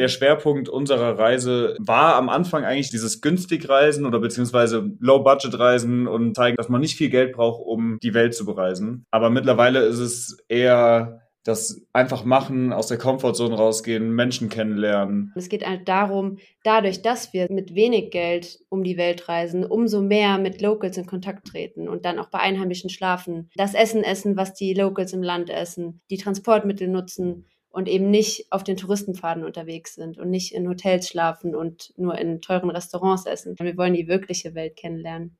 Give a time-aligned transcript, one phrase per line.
[0.00, 6.56] Der Schwerpunkt unserer Reise war am Anfang eigentlich dieses Günstigreisen oder beziehungsweise Low-Budget-Reisen und zeigen,
[6.56, 9.04] dass man nicht viel Geld braucht, um die Welt zu bereisen.
[9.10, 15.34] Aber mittlerweile ist es eher das einfach machen, aus der Komfortzone rausgehen, Menschen kennenlernen.
[15.36, 20.00] Es geht halt darum, dadurch, dass wir mit wenig Geld um die Welt reisen, umso
[20.00, 24.38] mehr mit Locals in Kontakt treten und dann auch bei Einheimischen schlafen, das Essen essen,
[24.38, 29.44] was die Locals im Land essen, die Transportmittel nutzen und eben nicht auf den Touristenpfaden
[29.44, 33.54] unterwegs sind und nicht in Hotels schlafen und nur in teuren Restaurants essen.
[33.58, 35.36] Wir wollen die wirkliche Welt kennenlernen.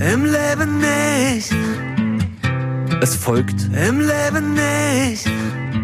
[0.00, 1.52] Im Leben nicht
[3.00, 5.24] es folgt Im Leben nicht.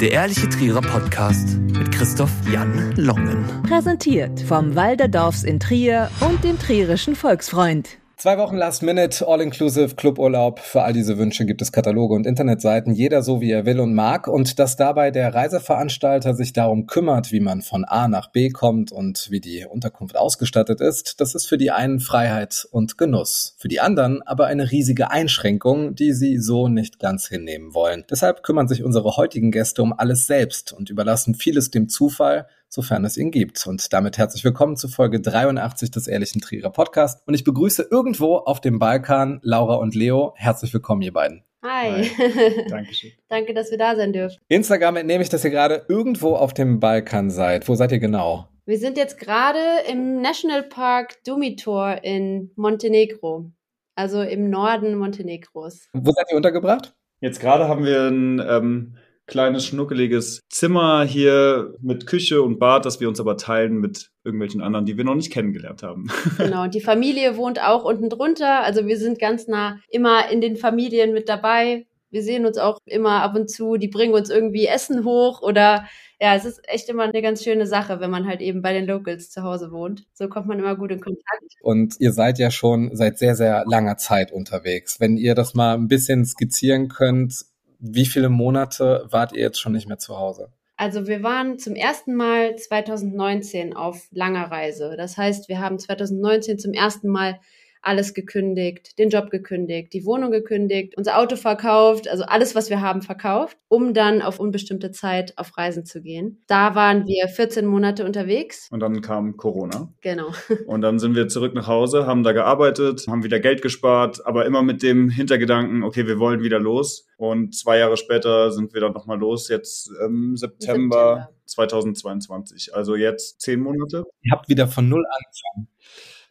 [0.00, 3.44] Der ehrliche Trierer Podcast mit Christoph Jan Longen.
[3.62, 7.98] Präsentiert vom Walderdorfs in Trier und dem Trierischen Volksfreund.
[8.16, 10.60] Zwei Wochen Last Minute, All-Inclusive, Cluburlaub.
[10.60, 13.92] Für all diese Wünsche gibt es Kataloge und Internetseiten, jeder so wie er will und
[13.92, 14.28] mag.
[14.28, 18.92] Und dass dabei der Reiseveranstalter sich darum kümmert, wie man von A nach B kommt
[18.92, 23.56] und wie die Unterkunft ausgestattet ist, das ist für die einen Freiheit und Genuss.
[23.58, 28.04] Für die anderen aber eine riesige Einschränkung, die sie so nicht ganz hinnehmen wollen.
[28.08, 33.04] Deshalb kümmern sich unsere heutigen Gäste um alles selbst und überlassen vieles dem Zufall, sofern
[33.04, 33.66] es ihn gibt.
[33.66, 37.22] Und damit herzlich willkommen zu Folge 83 des Ehrlichen Trierer Podcast.
[37.26, 40.34] Und ich begrüße irgendwo auf dem Balkan Laura und Leo.
[40.36, 41.44] Herzlich willkommen, ihr beiden.
[41.62, 42.02] Hi.
[42.02, 42.66] Hi.
[42.68, 43.12] Dankeschön.
[43.28, 44.38] Danke, dass wir da sein dürfen.
[44.48, 47.68] Instagram entnehme ich, dass ihr gerade irgendwo auf dem Balkan seid.
[47.68, 48.48] Wo seid ihr genau?
[48.66, 53.52] Wir sind jetzt gerade im Nationalpark Dumitor in Montenegro.
[53.94, 55.88] Also im Norden Montenegros.
[55.92, 56.96] Wo seid ihr untergebracht?
[57.20, 63.00] Jetzt gerade haben wir ein ähm, kleines, schnuckeliges Zimmer hier mit Küche und Bad, das
[63.00, 66.08] wir uns aber teilen mit irgendwelchen anderen, die wir noch nicht kennengelernt haben.
[66.38, 68.62] Genau, und die Familie wohnt auch unten drunter.
[68.62, 71.86] Also wir sind ganz nah immer in den Familien mit dabei.
[72.10, 75.86] Wir sehen uns auch immer ab und zu, die bringen uns irgendwie Essen hoch oder
[76.20, 78.86] ja, es ist echt immer eine ganz schöne Sache, wenn man halt eben bei den
[78.86, 80.04] Locals zu Hause wohnt.
[80.14, 81.44] So kommt man immer gut in Kontakt.
[81.60, 85.00] Und ihr seid ja schon seit sehr, sehr langer Zeit unterwegs.
[85.00, 87.44] Wenn ihr das mal ein bisschen skizzieren könnt,
[87.86, 90.48] wie viele Monate wart ihr jetzt schon nicht mehr zu Hause?
[90.76, 94.94] Also wir waren zum ersten Mal 2019 auf langer Reise.
[94.96, 97.38] Das heißt, wir haben 2019 zum ersten Mal
[97.86, 102.80] alles gekündigt, den Job gekündigt, die Wohnung gekündigt, unser Auto verkauft, also alles, was wir
[102.80, 106.42] haben, verkauft, um dann auf unbestimmte Zeit auf Reisen zu gehen.
[106.46, 108.68] Da waren wir 14 Monate unterwegs.
[108.70, 109.92] Und dann kam Corona.
[110.00, 110.32] Genau.
[110.66, 114.46] Und dann sind wir zurück nach Hause, haben da gearbeitet, haben wieder Geld gespart, aber
[114.46, 117.06] immer mit dem Hintergedanken, okay, wir wollen wieder los.
[117.16, 122.74] Und zwei Jahre später sind wir dann nochmal los, jetzt im September, September 2022.
[122.74, 124.04] Also jetzt zehn Monate.
[124.22, 125.68] Ihr habt wieder von null angefangen.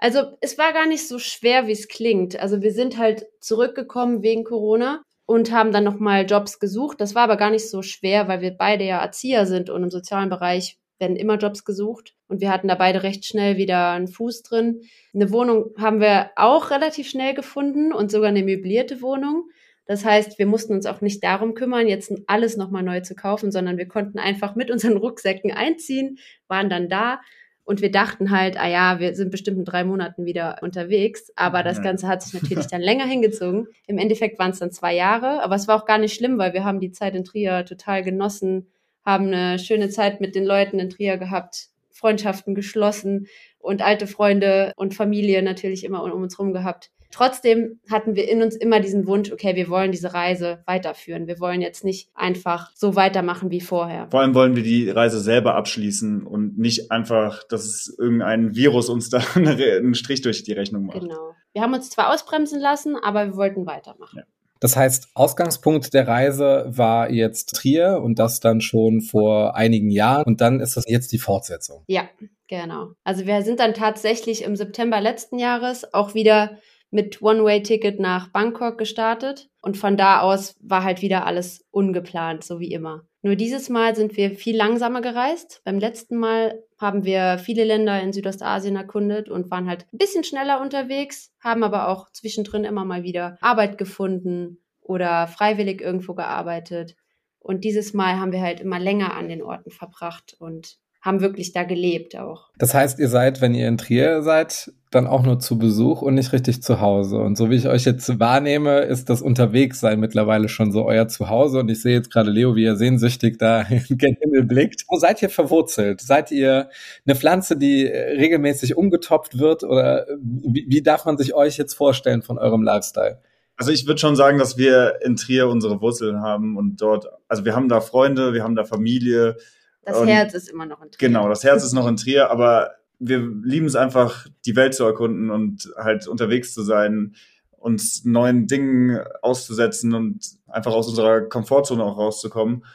[0.03, 2.37] Also es war gar nicht so schwer, wie es klingt.
[2.37, 6.99] Also wir sind halt zurückgekommen wegen Corona und haben dann nochmal Jobs gesucht.
[6.99, 9.89] Das war aber gar nicht so schwer, weil wir beide ja Erzieher sind und im
[9.89, 12.15] sozialen Bereich werden immer Jobs gesucht.
[12.27, 14.81] Und wir hatten da beide recht schnell wieder einen Fuß drin.
[15.13, 19.45] Eine Wohnung haben wir auch relativ schnell gefunden und sogar eine möblierte Wohnung.
[19.85, 23.53] Das heißt, wir mussten uns auch nicht darum kümmern, jetzt alles nochmal neu zu kaufen,
[23.53, 26.17] sondern wir konnten einfach mit unseren Rucksäcken einziehen,
[26.49, 27.21] waren dann da
[27.65, 31.31] und wir dachten halt, ah ja, wir sind bestimmt in drei Monaten wieder unterwegs.
[31.35, 33.67] Aber das Ganze hat sich natürlich dann länger hingezogen.
[33.87, 35.41] Im Endeffekt waren es dann zwei Jahre.
[35.41, 38.03] Aber es war auch gar nicht schlimm, weil wir haben die Zeit in Trier total
[38.03, 38.67] genossen,
[39.05, 43.27] haben eine schöne Zeit mit den Leuten in Trier gehabt, Freundschaften geschlossen
[43.59, 46.91] und alte Freunde und Familie natürlich immer um uns rum gehabt.
[47.13, 51.27] Trotzdem hatten wir in uns immer diesen Wunsch, okay, wir wollen diese Reise weiterführen.
[51.27, 54.07] Wir wollen jetzt nicht einfach so weitermachen wie vorher.
[54.09, 59.11] Vor allem wollen wir die Reise selber abschließen und nicht einfach, dass irgendein Virus uns
[59.11, 61.01] da einen Strich durch die Rechnung macht.
[61.01, 61.35] Genau.
[61.53, 64.17] Wir haben uns zwar ausbremsen lassen, aber wir wollten weitermachen.
[64.17, 64.23] Ja.
[64.59, 70.23] Das heißt, Ausgangspunkt der Reise war jetzt Trier und das dann schon vor einigen Jahren
[70.23, 71.83] und dann ist das jetzt die Fortsetzung.
[71.87, 72.09] Ja,
[72.47, 72.93] genau.
[73.03, 76.57] Also wir sind dann tatsächlich im September letzten Jahres auch wieder
[76.93, 82.59] mit One-Way-Ticket nach Bangkok gestartet und von da aus war halt wieder alles ungeplant, so
[82.59, 83.07] wie immer.
[83.23, 85.61] Nur dieses Mal sind wir viel langsamer gereist.
[85.63, 90.23] Beim letzten Mal haben wir viele Länder in Südostasien erkundet und waren halt ein bisschen
[90.23, 96.95] schneller unterwegs, haben aber auch zwischendrin immer mal wieder Arbeit gefunden oder freiwillig irgendwo gearbeitet.
[97.39, 101.51] Und dieses Mal haben wir halt immer länger an den Orten verbracht und haben wirklich
[101.51, 102.49] da gelebt auch.
[102.57, 106.15] Das heißt, ihr seid, wenn ihr in Trier seid, dann auch nur zu Besuch und
[106.15, 107.17] nicht richtig zu Hause.
[107.17, 111.59] Und so wie ich euch jetzt wahrnehme, ist das Unterwegssein mittlerweile schon so euer Zuhause.
[111.59, 114.85] Und ich sehe jetzt gerade Leo, wie er sehnsüchtig da in den Himmel blickt.
[114.89, 116.01] Wo seid ihr verwurzelt?
[116.01, 116.69] Seid ihr
[117.05, 119.63] eine Pflanze, die regelmäßig umgetopft wird?
[119.63, 123.21] Oder wie, wie darf man sich euch jetzt vorstellen von eurem Lifestyle?
[123.55, 127.45] Also ich würde schon sagen, dass wir in Trier unsere Wurzeln haben und dort, also
[127.45, 129.37] wir haben da Freunde, wir haben da Familie.
[129.85, 131.07] Das Herz ist immer noch in Trier.
[131.07, 134.83] Genau, das Herz ist noch in Trier, aber wir lieben es einfach, die Welt zu
[134.83, 137.15] erkunden und halt unterwegs zu sein,
[137.57, 142.65] uns neuen Dingen auszusetzen und einfach aus unserer Komfortzone auch rauszukommen.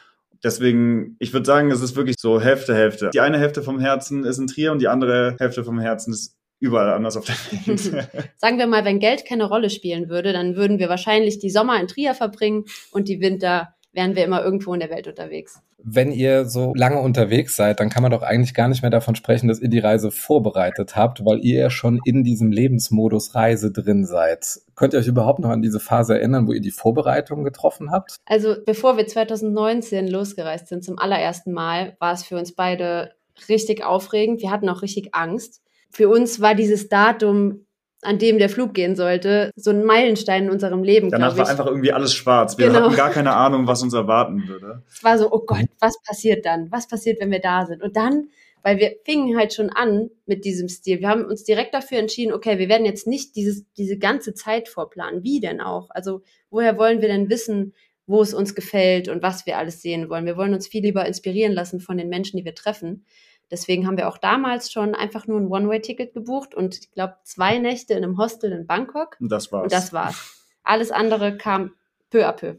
[0.43, 3.09] Deswegen, ich würde sagen, es ist wirklich so Hälfte, Hälfte.
[3.13, 6.37] Die eine Hälfte vom Herzen ist in Trier und die andere Hälfte vom Herzen ist
[6.59, 8.09] überall anders auf der Welt.
[8.37, 11.79] Sagen wir mal, wenn Geld keine Rolle spielen würde, dann würden wir wahrscheinlich die Sommer
[11.79, 15.61] in Trier verbringen und die Winter wären wir immer irgendwo in der Welt unterwegs.
[15.81, 19.15] Wenn ihr so lange unterwegs seid, dann kann man doch eigentlich gar nicht mehr davon
[19.15, 23.71] sprechen, dass ihr die Reise vorbereitet habt, weil ihr ja schon in diesem Lebensmodus Reise
[23.71, 24.59] drin seid.
[24.75, 28.17] Könnt ihr euch überhaupt noch an diese Phase erinnern, wo ihr die Vorbereitung getroffen habt?
[28.25, 33.11] Also bevor wir 2019 losgereist sind zum allerersten Mal, war es für uns beide
[33.47, 34.41] richtig aufregend.
[34.41, 35.61] Wir hatten auch richtig Angst.
[35.89, 37.65] Für uns war dieses Datum
[38.01, 41.09] an dem der Flug gehen sollte, so ein Meilenstein in unserem Leben.
[41.09, 42.57] Danach war einfach irgendwie alles schwarz.
[42.57, 42.83] Wir genau.
[42.83, 44.83] hatten gar keine Ahnung, was uns erwarten würde.
[44.91, 46.71] Es war so, oh Gott, was passiert dann?
[46.71, 47.81] Was passiert, wenn wir da sind?
[47.83, 48.29] Und dann,
[48.63, 50.99] weil wir fingen halt schon an mit diesem Stil.
[50.99, 54.69] Wir haben uns direkt dafür entschieden, okay, wir werden jetzt nicht dieses, diese ganze Zeit
[54.69, 55.23] vorplanen.
[55.23, 55.89] Wie denn auch?
[55.91, 57.73] Also, woher wollen wir denn wissen,
[58.07, 60.25] wo es uns gefällt und was wir alles sehen wollen?
[60.25, 63.05] Wir wollen uns viel lieber inspirieren lassen von den Menschen, die wir treffen.
[63.51, 67.57] Deswegen haben wir auch damals schon einfach nur ein One-Way-Ticket gebucht und ich glaube zwei
[67.57, 69.17] Nächte in einem Hostel in Bangkok.
[69.19, 69.63] Und das war's.
[69.63, 70.45] Und das war's.
[70.63, 71.73] Alles andere kam
[72.11, 72.55] peu à peu.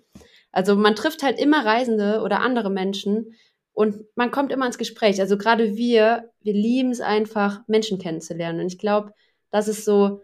[0.52, 3.34] Also man trifft halt immer Reisende oder andere Menschen
[3.72, 5.20] und man kommt immer ins Gespräch.
[5.20, 8.60] Also gerade wir, wir lieben es einfach, Menschen kennenzulernen.
[8.60, 9.12] Und ich glaube,
[9.50, 10.22] das ist so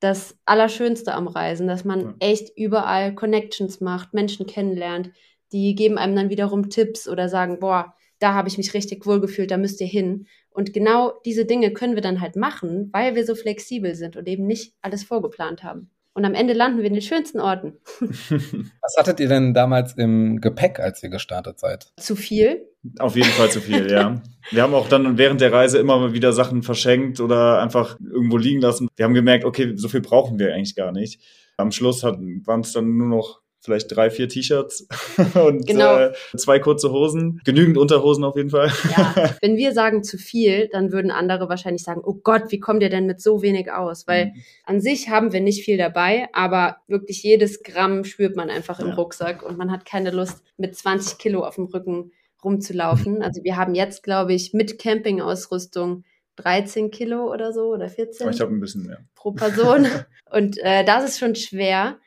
[0.00, 5.10] das Allerschönste am Reisen, dass man echt überall Connections macht, Menschen kennenlernt.
[5.52, 9.20] Die geben einem dann wiederum Tipps oder sagen, boah, da habe ich mich richtig wohl
[9.20, 10.26] gefühlt, da müsst ihr hin.
[10.50, 14.26] Und genau diese Dinge können wir dann halt machen, weil wir so flexibel sind und
[14.26, 15.90] eben nicht alles vorgeplant haben.
[16.16, 17.74] Und am Ende landen wir in den schönsten Orten.
[18.00, 21.92] Was hattet ihr denn damals im Gepäck, als ihr gestartet seid?
[21.98, 22.66] Zu viel.
[22.98, 24.22] Auf jeden Fall zu viel, ja.
[24.50, 28.38] Wir haben auch dann während der Reise immer mal wieder Sachen verschenkt oder einfach irgendwo
[28.38, 28.88] liegen lassen.
[28.96, 31.20] Wir haben gemerkt, okay, so viel brauchen wir eigentlich gar nicht.
[31.58, 34.88] Am Schluss waren es dann nur noch vielleicht drei, vier T-Shirts
[35.34, 35.98] und genau.
[35.98, 37.42] äh, zwei kurze Hosen.
[37.44, 38.72] Genügend Unterhosen auf jeden Fall.
[38.96, 42.82] Ja, wenn wir sagen zu viel, dann würden andere wahrscheinlich sagen, oh Gott, wie kommt
[42.82, 44.06] ihr denn mit so wenig aus?
[44.06, 44.42] Weil mhm.
[44.64, 48.88] an sich haben wir nicht viel dabei, aber wirklich jedes Gramm spürt man einfach im
[48.88, 48.94] ja.
[48.94, 53.22] Rucksack und man hat keine Lust, mit 20 Kilo auf dem Rücken rumzulaufen.
[53.22, 56.04] Also wir haben jetzt, glaube ich, mit Campingausrüstung
[56.36, 58.30] 13 Kilo oder so oder 14.
[58.30, 58.98] ich habe ein bisschen mehr.
[59.14, 59.86] Pro Person.
[60.30, 61.98] Und äh, das ist schon schwer.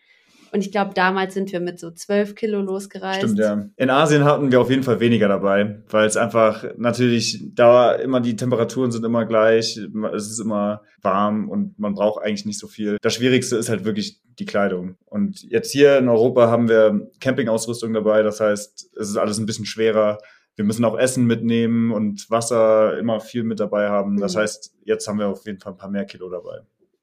[0.51, 3.21] Und ich glaube, damals sind wir mit so zwölf Kilo losgereist.
[3.21, 3.65] Stimmt, ja.
[3.77, 8.21] In Asien hatten wir auf jeden Fall weniger dabei, weil es einfach natürlich da immer
[8.21, 12.67] die Temperaturen sind immer gleich, es ist immer warm und man braucht eigentlich nicht so
[12.67, 12.97] viel.
[13.01, 14.95] Das Schwierigste ist halt wirklich die Kleidung.
[15.05, 19.45] Und jetzt hier in Europa haben wir Campingausrüstung dabei, das heißt, es ist alles ein
[19.45, 20.17] bisschen schwerer.
[20.55, 24.19] Wir müssen auch Essen mitnehmen und Wasser immer viel mit dabei haben.
[24.19, 24.39] Das mhm.
[24.39, 26.59] heißt, jetzt haben wir auf jeden Fall ein paar mehr Kilo dabei.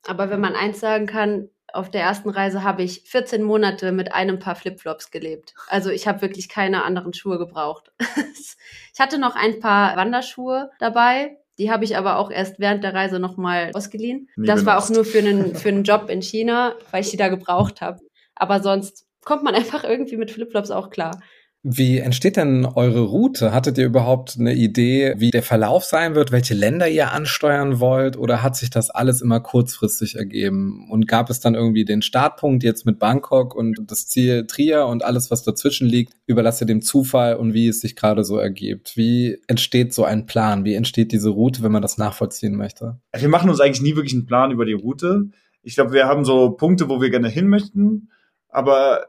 [0.06, 4.12] Aber wenn man eins sagen kann, auf der ersten Reise habe ich 14 Monate mit
[4.12, 5.54] einem Paar Flipflops gelebt.
[5.68, 7.92] Also ich habe wirklich keine anderen Schuhe gebraucht.
[8.94, 11.36] ich hatte noch ein paar Wanderschuhe dabei.
[11.58, 14.28] Die habe ich aber auch erst während der Reise nochmal ausgeliehen.
[14.36, 14.66] Nie das benutzt.
[14.66, 17.80] war auch nur für einen, für einen Job in China, weil ich die da gebraucht
[17.80, 18.00] habe.
[18.34, 21.20] Aber sonst kommt man einfach irgendwie mit Flipflops auch klar.
[21.68, 23.52] Wie entsteht denn eure Route?
[23.52, 28.16] Hattet ihr überhaupt eine Idee, wie der Verlauf sein wird, welche Länder ihr ansteuern wollt
[28.16, 30.86] oder hat sich das alles immer kurzfristig ergeben?
[30.92, 35.04] Und gab es dann irgendwie den Startpunkt jetzt mit Bangkok und das Ziel Trier und
[35.04, 38.96] alles, was dazwischen liegt, überlasst ihr dem Zufall und wie es sich gerade so ergibt?
[38.96, 40.64] Wie entsteht so ein Plan?
[40.64, 43.00] Wie entsteht diese Route, wenn man das nachvollziehen möchte?
[43.12, 45.30] Wir machen uns eigentlich nie wirklich einen Plan über die Route.
[45.62, 48.10] Ich glaube, wir haben so Punkte, wo wir gerne hin möchten,
[48.48, 49.06] aber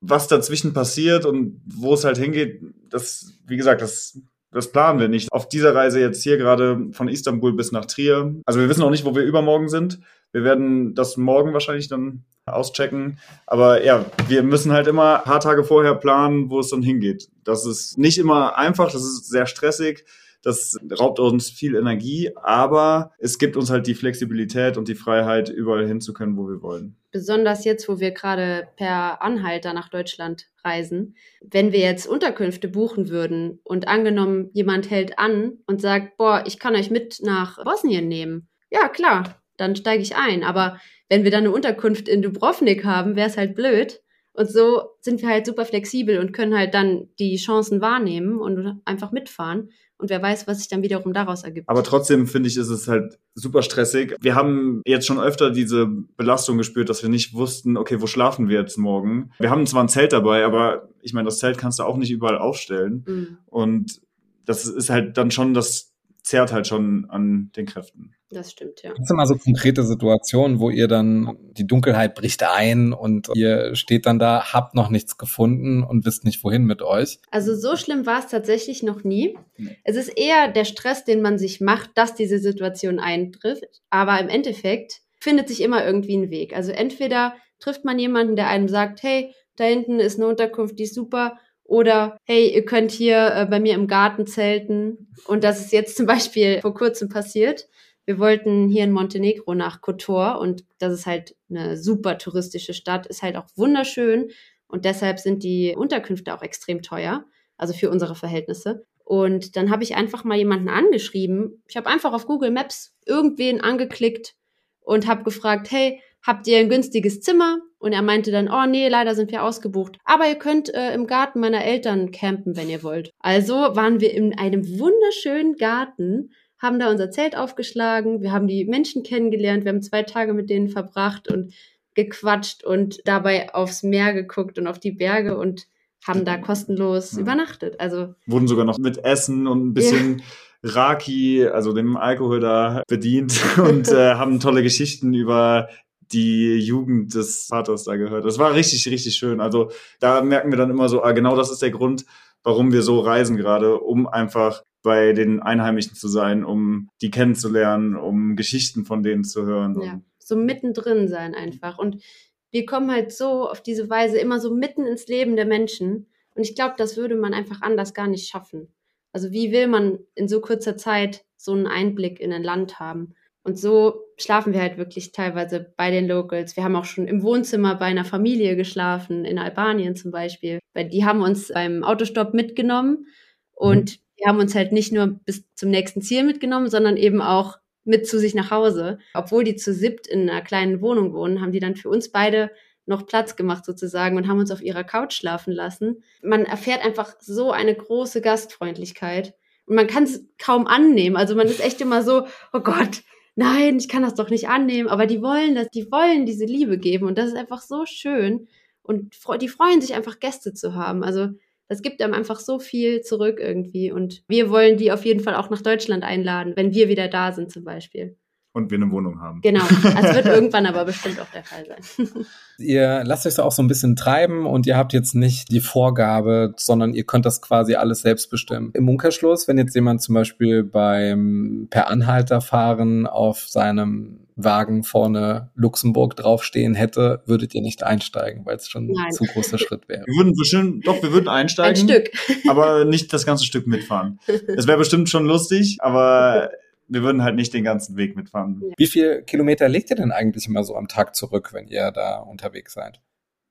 [0.00, 4.20] was dazwischen passiert und wo es halt hingeht, das, wie gesagt, das,
[4.52, 5.32] das planen wir nicht.
[5.32, 8.34] Auf dieser Reise jetzt hier gerade von Istanbul bis nach Trier.
[8.46, 10.00] Also wir wissen auch nicht, wo wir übermorgen sind.
[10.32, 13.18] Wir werden das morgen wahrscheinlich dann auschecken.
[13.46, 17.28] Aber ja, wir müssen halt immer ein paar Tage vorher planen, wo es dann hingeht.
[17.44, 20.04] Das ist nicht immer einfach, das ist sehr stressig.
[20.42, 25.48] Das raubt uns viel Energie, aber es gibt uns halt die Flexibilität und die Freiheit,
[25.48, 26.96] überall hin zu können, wo wir wollen.
[27.10, 31.16] Besonders jetzt, wo wir gerade per Anhalter nach Deutschland reisen.
[31.40, 36.58] Wenn wir jetzt Unterkünfte buchen würden und angenommen, jemand hält an und sagt, boah, ich
[36.58, 38.48] kann euch mit nach Bosnien nehmen.
[38.70, 40.44] Ja, klar, dann steige ich ein.
[40.44, 40.78] Aber
[41.08, 44.00] wenn wir dann eine Unterkunft in Dubrovnik haben, wäre es halt blöd
[44.32, 48.80] Und so sind wir halt super flexibel und können halt dann die Chancen wahrnehmen und
[48.84, 49.70] einfach mitfahren.
[49.98, 51.68] Und wer weiß, was sich dann wiederum daraus ergibt.
[51.68, 54.14] Aber trotzdem finde ich, ist es halt super stressig.
[54.20, 58.48] Wir haben jetzt schon öfter diese Belastung gespürt, dass wir nicht wussten, okay, wo schlafen
[58.48, 59.32] wir jetzt morgen?
[59.40, 62.12] Wir haben zwar ein Zelt dabei, aber ich meine, das Zelt kannst du auch nicht
[62.12, 63.04] überall aufstellen.
[63.06, 63.38] Mhm.
[63.46, 64.00] Und
[64.44, 68.14] das ist halt dann schon, das zerrt halt schon an den Kräften.
[68.30, 68.92] Das stimmt, ja.
[68.92, 73.74] Gibt es mal so konkrete Situationen, wo ihr dann, die Dunkelheit bricht ein und ihr
[73.74, 77.20] steht dann da, habt noch nichts gefunden und wisst nicht wohin mit euch?
[77.30, 79.38] Also so schlimm war es tatsächlich noch nie.
[79.56, 79.78] Nee.
[79.84, 83.80] Es ist eher der Stress, den man sich macht, dass diese Situation eintrifft.
[83.88, 86.54] Aber im Endeffekt findet sich immer irgendwie ein Weg.
[86.54, 90.84] Also entweder trifft man jemanden, der einem sagt, hey, da hinten ist eine Unterkunft, die
[90.84, 91.38] ist super.
[91.64, 95.10] Oder hey, ihr könnt hier äh, bei mir im Garten zelten.
[95.26, 97.68] Und das ist jetzt zum Beispiel vor kurzem passiert.
[98.08, 103.06] Wir wollten hier in Montenegro nach Kotor und das ist halt eine super touristische Stadt,
[103.06, 104.30] ist halt auch wunderschön
[104.66, 107.26] und deshalb sind die Unterkünfte auch extrem teuer,
[107.58, 108.86] also für unsere Verhältnisse.
[109.04, 111.62] Und dann habe ich einfach mal jemanden angeschrieben.
[111.68, 114.36] Ich habe einfach auf Google Maps irgendwen angeklickt
[114.80, 117.58] und habe gefragt, hey, habt ihr ein günstiges Zimmer?
[117.78, 119.98] Und er meinte dann, oh nee, leider sind wir ausgebucht.
[120.04, 123.10] Aber ihr könnt äh, im Garten meiner Eltern campen, wenn ihr wollt.
[123.18, 128.64] Also waren wir in einem wunderschönen Garten, haben da unser Zelt aufgeschlagen, wir haben die
[128.64, 131.54] Menschen kennengelernt, wir haben zwei Tage mit denen verbracht und
[131.94, 135.66] gequatscht und dabei aufs Meer geguckt und auf die Berge und
[136.06, 137.20] haben da kostenlos Ja.
[137.20, 137.80] übernachtet.
[137.80, 140.22] Also Wurden sogar noch mit Essen und ein bisschen
[140.62, 145.68] Raki, also dem Alkohol da bedient und äh, haben tolle Geschichten über
[146.12, 148.24] die Jugend des Vaters da gehört.
[148.24, 149.40] Das war richtig, richtig schön.
[149.40, 152.06] Also da merken wir dann immer so, ah, genau das ist der Grund,
[152.42, 157.96] warum wir so reisen gerade, um einfach bei den Einheimischen zu sein, um die kennenzulernen,
[157.96, 159.80] um Geschichten von denen zu hören.
[159.82, 161.78] Ja, so mittendrin sein einfach.
[161.78, 162.02] Und
[162.50, 166.06] wir kommen halt so auf diese Weise immer so mitten ins Leben der Menschen.
[166.34, 168.72] Und ich glaube, das würde man einfach anders gar nicht schaffen.
[169.12, 173.14] Also wie will man in so kurzer Zeit so einen Einblick in ein Land haben?
[173.42, 176.56] Und so schlafen wir halt wirklich teilweise bei den Locals.
[176.56, 180.58] Wir haben auch schon im Wohnzimmer bei einer Familie geschlafen, in Albanien zum Beispiel.
[180.74, 183.06] Weil die haben uns beim Autostopp mitgenommen
[183.54, 187.58] und die haben uns halt nicht nur bis zum nächsten Ziel mitgenommen, sondern eben auch
[187.84, 188.98] mit zu sich nach Hause.
[189.14, 192.50] Obwohl die zu siebt in einer kleinen Wohnung wohnen, haben die dann für uns beide
[192.86, 196.02] noch Platz gemacht sozusagen und haben uns auf ihrer Couch schlafen lassen.
[196.22, 199.34] Man erfährt einfach so eine große Gastfreundlichkeit
[199.66, 201.16] und man kann es kaum annehmen.
[201.16, 203.02] Also man ist echt immer so, oh Gott,
[203.36, 204.88] nein, ich kann das doch nicht annehmen.
[204.88, 208.48] Aber die wollen das, die wollen diese Liebe geben und das ist einfach so schön
[208.82, 211.04] und die freuen sich einfach Gäste zu haben.
[211.04, 211.28] Also
[211.68, 215.36] das gibt einem einfach so viel zurück irgendwie und wir wollen die auf jeden Fall
[215.36, 218.16] auch nach Deutschland einladen, wenn wir wieder da sind zum Beispiel.
[218.52, 219.40] Und wir eine Wohnung haben.
[219.40, 222.08] Genau, das wird irgendwann aber bestimmt auch der Fall sein.
[222.58, 225.60] Ihr lasst euch da auch so ein bisschen treiben und ihr habt jetzt nicht die
[225.60, 228.72] Vorgabe, sondern ihr könnt das quasi alles selbst bestimmen.
[228.74, 235.50] Im Umkehrschluss, wenn jetzt jemand zum Beispiel beim per Anhalter fahren auf seinem Wagen vorne
[235.54, 239.12] Luxemburg draufstehen hätte, würdet ihr nicht einsteigen, weil es schon ein Nein.
[239.12, 240.04] zu großer Schritt wäre.
[240.06, 241.82] Wir würden bestimmt, doch, wir würden einsteigen.
[241.82, 242.10] Ein Stück.
[242.48, 244.20] aber nicht das ganze Stück mitfahren.
[244.26, 246.50] Es wäre bestimmt schon lustig, aber
[246.88, 248.62] wir würden halt nicht den ganzen Weg mitfahren.
[248.76, 252.18] Wie viel Kilometer legt ihr denn eigentlich immer so am Tag zurück, wenn ihr da
[252.18, 253.00] unterwegs seid?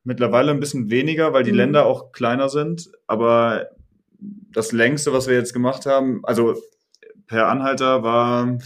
[0.03, 1.57] Mittlerweile ein bisschen weniger, weil die Mhm.
[1.57, 3.67] Länder auch kleiner sind, aber
[4.19, 6.55] das längste, was wir jetzt gemacht haben, also
[7.27, 8.57] per Anhalter war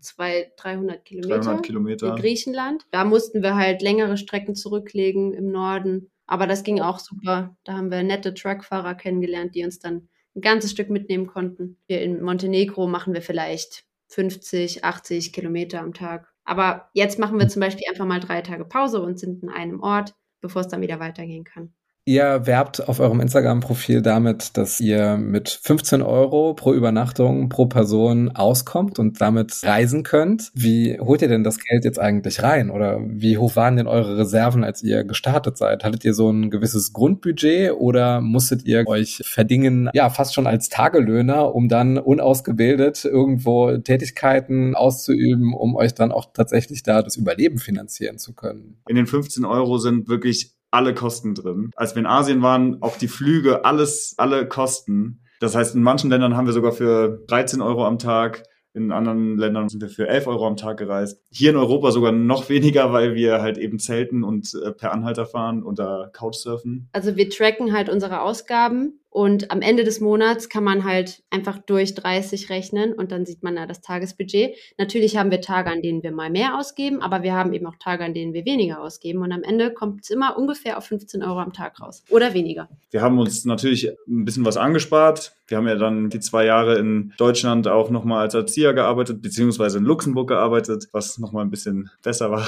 [0.00, 1.40] zwei, 300 Kilometer.
[1.40, 2.08] 300 Kilometer.
[2.10, 2.86] In Griechenland.
[2.90, 6.10] Da mussten wir halt längere Strecken zurücklegen im Norden.
[6.26, 7.56] Aber das ging auch super.
[7.64, 11.78] Da haben wir nette Truckfahrer kennengelernt, die uns dann ein ganzes Stück mitnehmen konnten.
[11.88, 16.32] Hier in Montenegro machen wir vielleicht 50, 80 Kilometer am Tag.
[16.44, 19.80] Aber jetzt machen wir zum Beispiel einfach mal drei Tage Pause und sind in einem
[19.80, 21.72] Ort, bevor es dann wieder weitergehen kann.
[22.10, 28.30] Ihr werbt auf eurem Instagram-Profil damit, dass ihr mit 15 Euro pro Übernachtung pro Person
[28.30, 30.50] auskommt und damit reisen könnt.
[30.52, 32.70] Wie holt ihr denn das Geld jetzt eigentlich rein?
[32.70, 35.84] Oder wie hoch waren denn eure Reserven, als ihr gestartet seid?
[35.84, 40.68] Hattet ihr so ein gewisses Grundbudget oder musstet ihr euch verdingen, ja, fast schon als
[40.68, 47.58] Tagelöhner, um dann unausgebildet irgendwo Tätigkeiten auszuüben, um euch dann auch tatsächlich da das Überleben
[47.58, 48.78] finanzieren zu können?
[48.88, 51.70] In den 15 Euro sind wirklich alle Kosten drin.
[51.76, 55.20] Als wir in Asien waren, auch die Flüge, alles, alle Kosten.
[55.40, 59.36] Das heißt, in manchen Ländern haben wir sogar für 13 Euro am Tag, in anderen
[59.36, 61.20] Ländern sind wir für 11 Euro am Tag gereist.
[61.30, 65.26] Hier in Europa sogar noch weniger, weil wir halt eben zelten und äh, per Anhalter
[65.26, 66.88] fahren da Couchsurfen.
[66.92, 71.58] Also wir tracken halt unsere Ausgaben Und am Ende des Monats kann man halt einfach
[71.58, 74.54] durch 30 rechnen und dann sieht man da das Tagesbudget.
[74.78, 77.74] Natürlich haben wir Tage, an denen wir mal mehr ausgeben, aber wir haben eben auch
[77.76, 79.20] Tage, an denen wir weniger ausgeben.
[79.22, 82.68] Und am Ende kommt es immer ungefähr auf 15 Euro am Tag raus oder weniger.
[82.92, 85.34] Wir haben uns natürlich ein bisschen was angespart.
[85.50, 89.78] Wir haben ja dann die zwei Jahre in Deutschland auch nochmal als Erzieher gearbeitet, beziehungsweise
[89.78, 92.46] in Luxemburg gearbeitet, was nochmal ein bisschen besser war.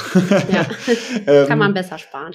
[0.52, 0.66] Ja,
[1.26, 2.32] Ähm, kann man besser sparen.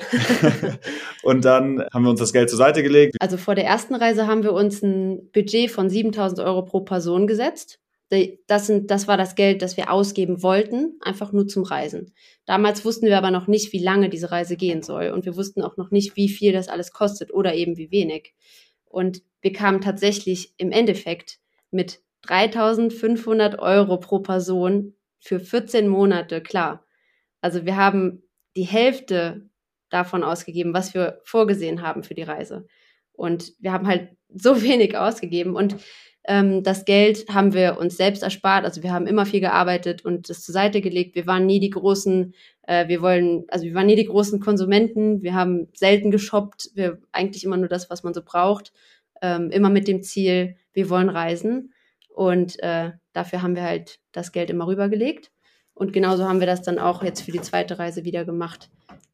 [1.23, 3.15] Und dann haben wir uns das Geld zur Seite gelegt.
[3.19, 7.27] Also vor der ersten Reise haben wir uns ein Budget von 7000 Euro pro Person
[7.27, 7.79] gesetzt.
[8.47, 12.13] Das, sind, das war das Geld, das wir ausgeben wollten, einfach nur zum Reisen.
[12.45, 15.09] Damals wussten wir aber noch nicht, wie lange diese Reise gehen soll.
[15.09, 18.33] Und wir wussten auch noch nicht, wie viel das alles kostet oder eben wie wenig.
[18.85, 21.39] Und wir kamen tatsächlich im Endeffekt
[21.71, 26.85] mit 3500 Euro pro Person für 14 Monate klar.
[27.39, 28.23] Also wir haben
[28.57, 29.49] die Hälfte
[29.89, 32.67] davon ausgegeben, was wir vorgesehen haben für die Reise.
[33.13, 35.77] Und wir haben halt so wenig ausgegeben und
[36.25, 38.65] ähm, das Geld haben wir uns selbst erspart.
[38.65, 41.15] Also wir haben immer viel gearbeitet und das zur Seite gelegt.
[41.15, 45.21] Wir waren nie die großen, äh, wir wollen, also wir waren nie die großen Konsumenten.
[45.21, 46.71] Wir haben selten geshoppt.
[46.73, 48.73] Wir eigentlich immer nur das, was man so braucht.
[49.21, 51.73] Ähm, immer mit dem Ziel, wir wollen reisen.
[52.13, 55.31] Und äh, dafür haben wir halt das Geld immer rübergelegt.
[55.73, 58.69] Und genauso haben wir das dann auch jetzt für die zweite Reise wieder gemacht.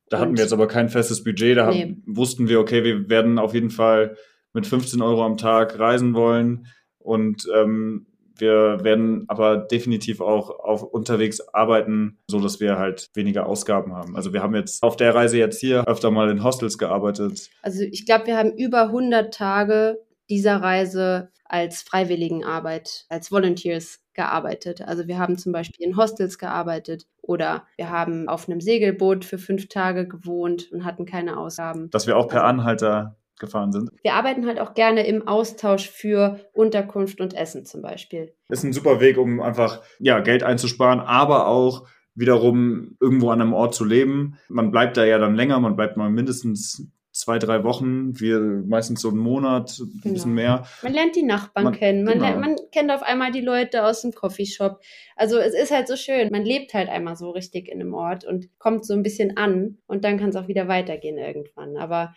[0.09, 1.57] Da hatten Und- wir jetzt aber kein festes Budget.
[1.57, 1.81] Da Nee.
[1.81, 4.15] haben, wussten wir, okay, wir werden auf jeden Fall
[4.53, 6.67] mit 15 Euro am Tag reisen wollen.
[6.99, 8.05] Und ähm,
[8.43, 14.15] wir werden aber definitiv auch auf unterwegs arbeiten, so dass wir halt weniger Ausgaben haben.
[14.17, 17.49] Also wir haben jetzt auf der Reise jetzt hier öfter mal in Hostels gearbeitet.
[17.61, 24.81] Also ich glaube, wir haben über 100 Tage dieser Reise als Freiwilligenarbeit, als Volunteers gearbeitet.
[24.81, 29.37] Also wir haben zum Beispiel in Hostels gearbeitet oder wir haben auf einem Segelboot für
[29.37, 31.89] fünf Tage gewohnt und hatten keine Ausgaben.
[31.91, 33.89] dass wir auch per Anhalter gefahren sind.
[34.03, 38.33] Wir arbeiten halt auch gerne im Austausch für Unterkunft und Essen zum Beispiel.
[38.49, 43.53] Ist ein super Weg, um einfach ja, Geld einzusparen, aber auch wiederum irgendwo an einem
[43.53, 44.37] Ort zu leben.
[44.47, 49.01] Man bleibt da ja dann länger, man bleibt mal mindestens zwei, drei Wochen, wir meistens
[49.01, 50.13] so einen Monat, ein Genau.
[50.13, 50.65] bisschen mehr.
[50.81, 52.25] Man lernt die Nachbarn Man- kennen, man, genau.
[52.25, 54.79] lernt, man kennt auf einmal die Leute aus dem Coffeeshop.
[55.15, 56.29] Also es ist halt so schön.
[56.31, 59.77] Man lebt halt einmal so richtig in einem Ort und kommt so ein bisschen an
[59.85, 61.77] und dann kann es auch wieder weitergehen irgendwann.
[61.77, 62.15] Aber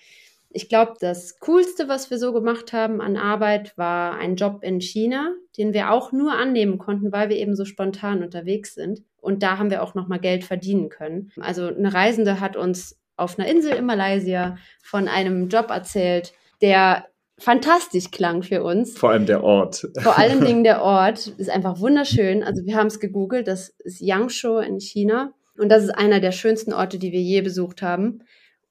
[0.56, 4.80] ich glaube, das Coolste, was wir so gemacht haben an Arbeit, war ein Job in
[4.80, 9.02] China, den wir auch nur annehmen konnten, weil wir eben so spontan unterwegs sind.
[9.20, 11.30] Und da haben wir auch nochmal Geld verdienen können.
[11.38, 17.04] Also eine Reisende hat uns auf einer Insel in Malaysia von einem Job erzählt, der
[17.36, 18.96] fantastisch klang für uns.
[18.96, 19.86] Vor allem der Ort.
[20.00, 22.42] Vor allen Dingen der Ort ist einfach wunderschön.
[22.42, 26.32] Also wir haben es gegoogelt, das ist Yangshuo in China und das ist einer der
[26.32, 28.22] schönsten Orte, die wir je besucht haben.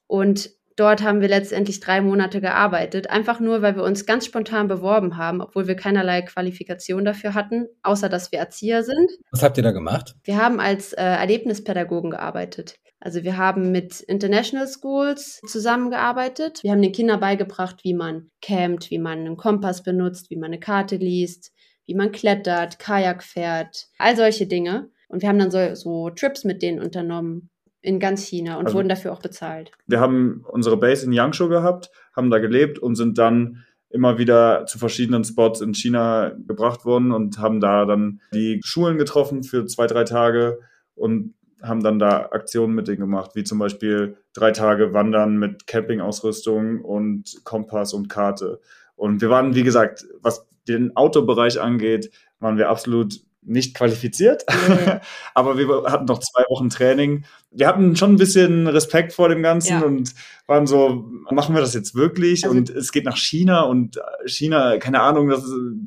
[0.08, 4.68] Und dort haben wir letztendlich drei Monate gearbeitet, einfach nur, weil wir uns ganz spontan
[4.68, 9.12] beworben haben, obwohl wir keinerlei Qualifikation dafür hatten, außer dass wir Erzieher sind.
[9.32, 10.16] Was habt ihr da gemacht?
[10.24, 12.76] Wir haben als äh, Erlebnispädagogen gearbeitet.
[13.00, 16.64] Also wir haben mit International Schools zusammengearbeitet.
[16.64, 20.48] Wir haben den Kindern beigebracht, wie man campt, wie man einen Kompass benutzt, wie man
[20.48, 21.52] eine Karte liest,
[21.86, 24.90] wie man klettert, Kajak fährt, all solche Dinge.
[25.08, 27.52] Und wir haben dann so, so Trips mit denen unternommen
[27.86, 29.72] in ganz China und Also- wurden dafür auch bezahlt.
[29.88, 34.66] Wir haben unsere Base in Yangshuo gehabt, haben da gelebt und sind dann immer wieder
[34.66, 39.66] zu verschiedenen Spots in China gebracht worden und haben da dann die Schulen getroffen für
[39.68, 40.60] zwei, drei Tage
[40.96, 45.68] und haben dann da Aktionen mit denen gemacht, wie zum Beispiel drei Tage Wandern mit
[45.68, 48.60] Campingausrüstung und Kompass und Karte.
[48.96, 54.44] Und wir waren, wie gesagt, was den Autobereich angeht, waren wir absolut nicht qualifiziert.
[54.68, 55.00] Nee.
[55.34, 57.26] Aber wir hatten noch zwei Wochen Training.
[57.52, 59.82] Wir hatten schon ein bisschen Respekt vor dem Ganzen Ja.
[59.82, 60.14] und
[60.48, 62.44] waren so, machen wir das jetzt wirklich?
[62.44, 65.44] Also- und es geht nach China und China, keine Ahnung, das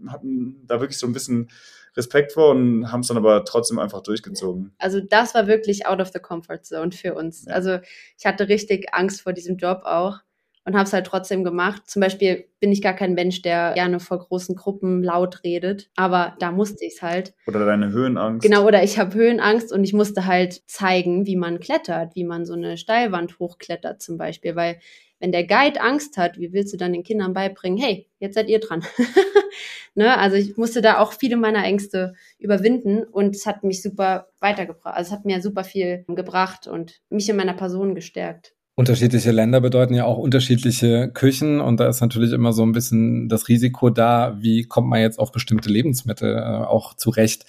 [0.08, 1.48] hatten da wirklich so ein bisschen
[1.96, 4.72] Respekt vor und haben es dann aber trotzdem einfach durchgezogen.
[4.78, 7.44] Also das war wirklich out of the comfort zone für uns.
[7.46, 7.54] Ja.
[7.54, 7.78] Also
[8.16, 10.20] ich hatte richtig Angst vor diesem Job auch
[10.68, 11.82] und habe es halt trotzdem gemacht.
[11.86, 16.36] Zum Beispiel bin ich gar kein Mensch, der gerne vor großen Gruppen laut redet, aber
[16.40, 17.32] da musste ich es halt.
[17.46, 18.46] Oder deine Höhenangst.
[18.46, 22.44] Genau, oder ich habe Höhenangst und ich musste halt zeigen, wie man klettert, wie man
[22.44, 24.78] so eine Steilwand hochklettert zum Beispiel, weil
[25.20, 28.50] wenn der Guide Angst hat, wie willst du dann den Kindern beibringen, hey, jetzt seid
[28.50, 28.84] ihr dran.
[29.94, 30.18] ne?
[30.18, 34.94] Also ich musste da auch viele meiner Ängste überwinden und es hat mich super weitergebracht.
[34.94, 38.54] Also es hat mir super viel gebracht und mich in meiner Person gestärkt.
[38.78, 43.28] Unterschiedliche Länder bedeuten ja auch unterschiedliche Küchen und da ist natürlich immer so ein bisschen
[43.28, 47.44] das Risiko da, wie kommt man jetzt auf bestimmte Lebensmittel äh, auch zurecht.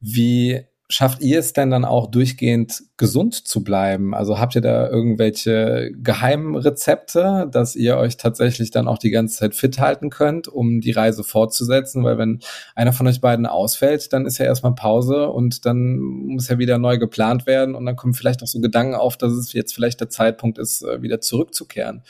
[0.00, 4.14] Wie schafft ihr es denn dann auch durchgehend gesund zu bleiben?
[4.14, 9.38] Also habt ihr da irgendwelche geheimen Rezepte, dass ihr euch tatsächlich dann auch die ganze
[9.38, 12.04] Zeit fit halten könnt, um die Reise fortzusetzen?
[12.04, 12.40] Weil wenn
[12.74, 16.78] einer von euch beiden ausfällt, dann ist ja erstmal Pause und dann muss ja wieder
[16.78, 20.00] neu geplant werden und dann kommen vielleicht auch so Gedanken auf, dass es jetzt vielleicht
[20.00, 22.02] der Zeitpunkt ist, äh, wieder zurückzukehren.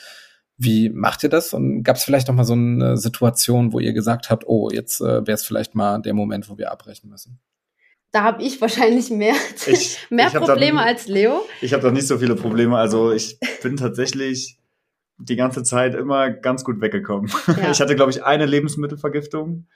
[0.57, 1.53] Wie macht ihr das?
[1.53, 5.01] Und gab es vielleicht noch mal so eine Situation, wo ihr gesagt habt, oh, jetzt
[5.01, 7.41] äh, wäre es vielleicht mal der Moment, wo wir abbrechen müssen?
[8.15, 9.35] Da habe ich wahrscheinlich mehr,
[9.67, 11.45] ich, mehr ich Probleme da, als Leo.
[11.61, 12.79] Ich habe doch nicht so viele Probleme.
[12.79, 14.57] Also ich bin tatsächlich
[15.19, 17.29] die ganze Zeit immer ganz gut weggekommen.
[17.61, 17.73] Ja.
[17.73, 19.67] Ich hatte, glaube ich, eine Lebensmittelvergiftung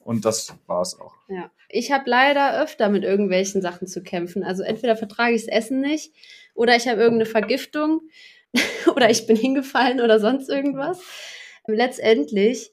[0.00, 1.14] und das war es auch.
[1.28, 4.44] Ja, ich habe leider öfter mit irgendwelchen Sachen zu kämpfen.
[4.44, 6.12] Also entweder vertrage ich das Essen nicht
[6.52, 8.02] oder ich habe irgendeine Vergiftung
[8.94, 11.00] oder ich bin hingefallen oder sonst irgendwas.
[11.66, 12.70] Letztendlich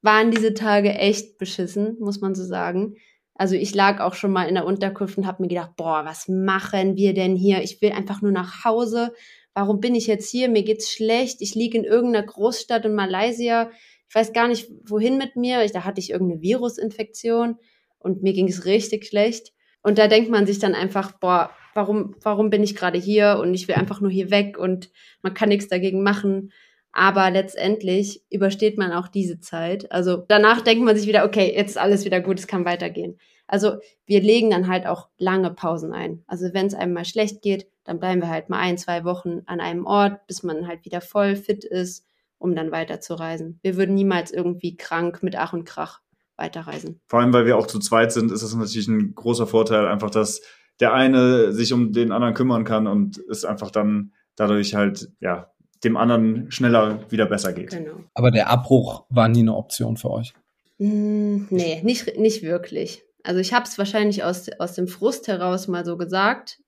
[0.00, 2.96] waren diese Tage echt beschissen, muss man so sagen.
[3.38, 6.26] Also ich lag auch schon mal in der Unterkunft und habe mir gedacht, boah, was
[6.28, 7.62] machen wir denn hier?
[7.62, 9.12] Ich will einfach nur nach Hause.
[9.52, 10.48] Warum bin ich jetzt hier?
[10.48, 11.40] Mir geht's schlecht.
[11.40, 13.70] Ich liege in irgendeiner Großstadt in Malaysia.
[14.08, 15.64] Ich weiß gar nicht, wohin mit mir.
[15.64, 17.56] Ich, da hatte ich irgendeine Virusinfektion
[17.98, 19.52] und mir ging es richtig schlecht.
[19.82, 23.54] Und da denkt man sich dann einfach, boah, warum, warum bin ich gerade hier und
[23.54, 24.90] ich will einfach nur hier weg und
[25.22, 26.52] man kann nichts dagegen machen.
[26.98, 29.92] Aber letztendlich übersteht man auch diese Zeit.
[29.92, 33.18] Also danach denkt man sich wieder, okay, jetzt ist alles wieder gut, es kann weitergehen.
[33.46, 33.72] Also
[34.06, 36.24] wir legen dann halt auch lange Pausen ein.
[36.26, 39.42] Also wenn es einem mal schlecht geht, dann bleiben wir halt mal ein, zwei Wochen
[39.44, 42.06] an einem Ort, bis man halt wieder voll fit ist,
[42.38, 43.60] um dann weiterzureisen.
[43.60, 46.00] Wir würden niemals irgendwie krank mit Ach und Krach
[46.38, 47.02] weiterreisen.
[47.08, 50.10] Vor allem, weil wir auch zu zweit sind, ist das natürlich ein großer Vorteil, einfach,
[50.10, 50.40] dass
[50.80, 55.50] der eine sich um den anderen kümmern kann und es einfach dann dadurch halt, ja,
[55.86, 57.70] dem anderen schneller wieder besser geht.
[57.70, 58.04] Genau.
[58.14, 60.34] Aber der Abbruch war nie eine Option für euch?
[60.78, 63.02] Mm, nee, nicht, nicht wirklich.
[63.22, 66.58] Also ich habe es wahrscheinlich aus, aus dem Frust heraus mal so gesagt,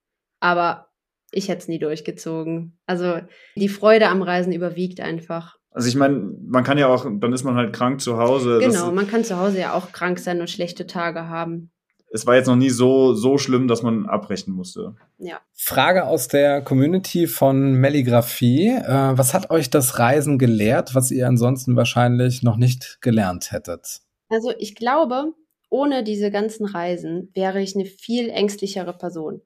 [0.40, 0.88] aber
[1.30, 2.78] ich hätte es nie durchgezogen.
[2.86, 3.20] Also
[3.54, 5.56] die Freude am Reisen überwiegt einfach.
[5.70, 8.58] Also ich meine, man kann ja auch, dann ist man halt krank zu Hause.
[8.60, 11.70] Genau, man kann zu Hause ja auch krank sein und schlechte Tage haben
[12.10, 14.94] es war jetzt noch nie so, so schlimm, dass man abbrechen musste.
[15.18, 15.40] Ja.
[15.52, 18.68] Frage aus der Community von Melligraphie.
[18.68, 24.00] Äh, was hat euch das Reisen gelehrt, was ihr ansonsten wahrscheinlich noch nicht gelernt hättet?
[24.28, 25.34] Also ich glaube,
[25.70, 29.42] ohne diese ganzen Reisen wäre ich eine viel ängstlichere Person.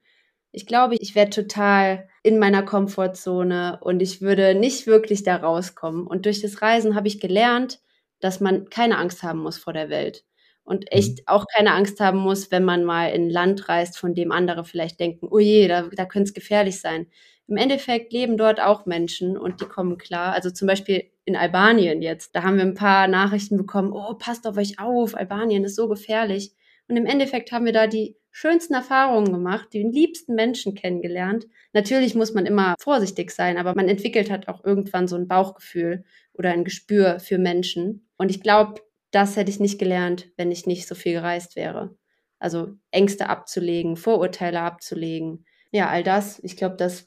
[0.52, 6.06] Ich glaube, ich wäre total in meiner Komfortzone und ich würde nicht wirklich da rauskommen.
[6.06, 7.80] Und durch das Reisen habe ich gelernt,
[8.20, 10.24] dass man keine Angst haben muss vor der Welt
[10.64, 11.24] und echt mhm.
[11.26, 14.64] auch keine Angst haben muss, wenn man mal in ein Land reist, von dem andere
[14.64, 17.06] vielleicht denken, oh je, da, da könnte es gefährlich sein.
[17.48, 20.32] Im Endeffekt leben dort auch Menschen und die kommen klar.
[20.32, 24.46] Also zum Beispiel in Albanien jetzt, da haben wir ein paar Nachrichten bekommen, oh, passt
[24.46, 26.52] auf euch auf, Albanien ist so gefährlich.
[26.88, 31.46] Und im Endeffekt haben wir da die schönsten Erfahrungen gemacht, die liebsten Menschen kennengelernt.
[31.72, 36.04] Natürlich muss man immer vorsichtig sein, aber man entwickelt halt auch irgendwann so ein Bauchgefühl
[36.32, 38.08] oder ein Gespür für Menschen.
[38.16, 38.80] Und ich glaube,
[39.12, 41.94] das hätte ich nicht gelernt, wenn ich nicht so viel gereist wäre.
[42.38, 45.44] Also Ängste abzulegen, Vorurteile abzulegen.
[45.70, 47.06] Ja, all das, ich glaube, das,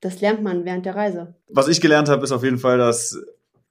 [0.00, 1.36] das lernt man während der Reise.
[1.48, 3.16] Was ich gelernt habe, ist auf jeden Fall, dass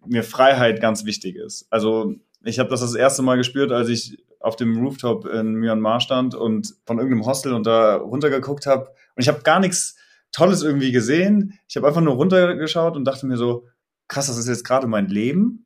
[0.05, 1.67] mir Freiheit ganz wichtig ist.
[1.69, 5.99] Also ich habe das das erste Mal gespürt, als ich auf dem Rooftop in Myanmar
[5.99, 8.87] stand und von irgendeinem Hostel und da runtergeguckt habe.
[9.15, 9.95] Und ich habe gar nichts
[10.31, 11.59] Tolles irgendwie gesehen.
[11.69, 13.67] Ich habe einfach nur runtergeschaut und dachte mir so,
[14.07, 15.62] krass, das ist jetzt gerade mein Leben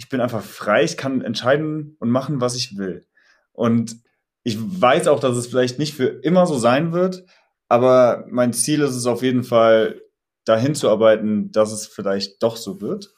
[0.00, 3.06] ich bin einfach frei, ich kann entscheiden und machen, was ich will.
[3.52, 3.96] Und
[4.42, 7.26] ich weiß auch, dass es vielleicht nicht für immer so sein wird,
[7.68, 10.00] aber mein Ziel ist es auf jeden Fall,
[10.46, 13.12] dahin zu arbeiten, dass es vielleicht doch so wird.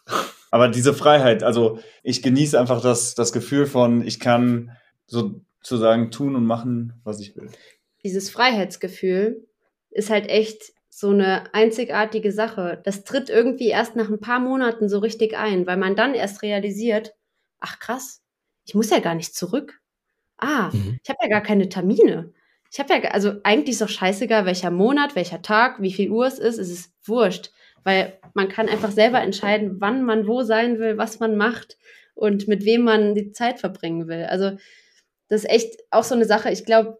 [0.51, 4.73] Aber diese Freiheit, also ich genieße einfach das, das Gefühl von, ich kann
[5.07, 7.49] sozusagen tun und machen, was ich will.
[8.03, 9.47] Dieses Freiheitsgefühl
[9.91, 12.83] ist halt echt so eine einzigartige Sache.
[12.85, 16.43] Das tritt irgendwie erst nach ein paar Monaten so richtig ein, weil man dann erst
[16.43, 17.15] realisiert,
[17.61, 18.23] ach krass,
[18.67, 19.81] ich muss ja gar nicht zurück.
[20.37, 20.99] Ah, mhm.
[21.03, 22.35] ich habe ja gar keine Termine.
[22.71, 26.27] Ich habe ja, also eigentlich ist doch scheißegal, welcher Monat, welcher Tag, wie viel Uhr
[26.27, 27.53] es ist, es ist wurscht,
[27.85, 31.79] weil man kann einfach selber entscheiden, wann man wo sein will, was man macht
[32.15, 34.25] und mit wem man die Zeit verbringen will.
[34.25, 34.59] Also
[35.29, 36.51] das ist echt auch so eine Sache.
[36.51, 36.99] Ich glaube,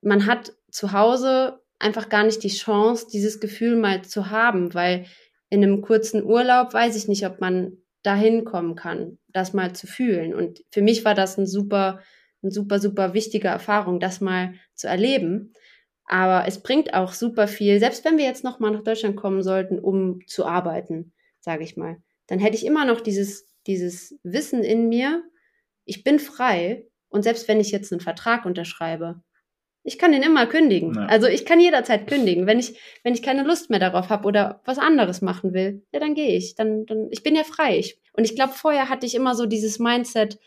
[0.00, 5.06] man hat zu Hause einfach gar nicht die Chance, dieses Gefühl mal zu haben, weil
[5.48, 9.86] in einem kurzen Urlaub weiß ich nicht, ob man dahin kommen kann, das mal zu
[9.86, 10.34] fühlen.
[10.34, 12.00] Und für mich war das ein super,
[12.42, 15.52] ein super, super wichtige Erfahrung, das mal zu erleben.
[16.04, 19.78] Aber es bringt auch super viel, selbst wenn wir jetzt nochmal nach Deutschland kommen sollten,
[19.78, 24.88] um zu arbeiten, sage ich mal, dann hätte ich immer noch dieses, dieses Wissen in
[24.88, 25.22] mir,
[25.84, 29.22] ich bin frei und selbst wenn ich jetzt einen Vertrag unterschreibe,
[29.82, 30.94] Ich kann den immer kündigen.
[30.94, 31.06] Ja.
[31.06, 32.46] Also ich kann jederzeit kündigen.
[32.46, 36.00] Wenn ich, wenn ich keine Lust mehr darauf habe oder was anderes machen will, ja,
[36.00, 36.54] dann gehe ich.
[36.54, 37.78] Dann, dann, ich bin ja frei.
[37.78, 40.38] Ich, und ich glaube, vorher hatte ich immer so dieses Mindset,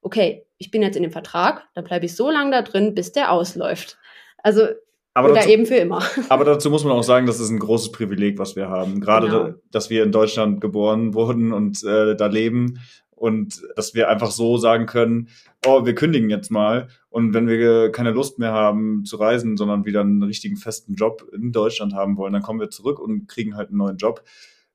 [0.00, 3.12] okay, ich bin jetzt in dem Vertrag, dann bleibe ich so lange da drin, bis
[3.12, 3.98] der ausläuft.
[4.38, 4.66] Also,
[5.14, 6.02] Aber oder dazu, eben für immer.
[6.28, 9.00] aber dazu muss man auch sagen, das ist ein großes Privileg, was wir haben.
[9.00, 9.44] Gerade, Genau.
[9.44, 12.80] da, dass wir in Deutschland geboren wurden und äh, da leben
[13.22, 15.28] und dass wir einfach so sagen können,
[15.64, 19.84] oh, wir kündigen jetzt mal und wenn wir keine Lust mehr haben zu reisen, sondern
[19.84, 23.54] wieder einen richtigen festen Job in Deutschland haben wollen, dann kommen wir zurück und kriegen
[23.54, 24.24] halt einen neuen Job.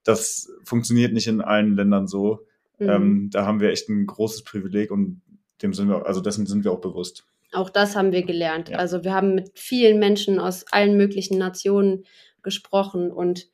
[0.05, 2.45] Das funktioniert nicht in allen Ländern so.
[2.79, 2.89] Mhm.
[2.89, 5.21] Ähm, da haben wir echt ein großes Privileg und
[5.61, 7.25] dem sind wir, also dessen sind wir auch bewusst.
[7.51, 8.69] Auch das haben wir gelernt.
[8.69, 8.77] Ja.
[8.77, 12.05] Also wir haben mit vielen Menschen aus allen möglichen Nationen
[12.43, 13.49] gesprochen und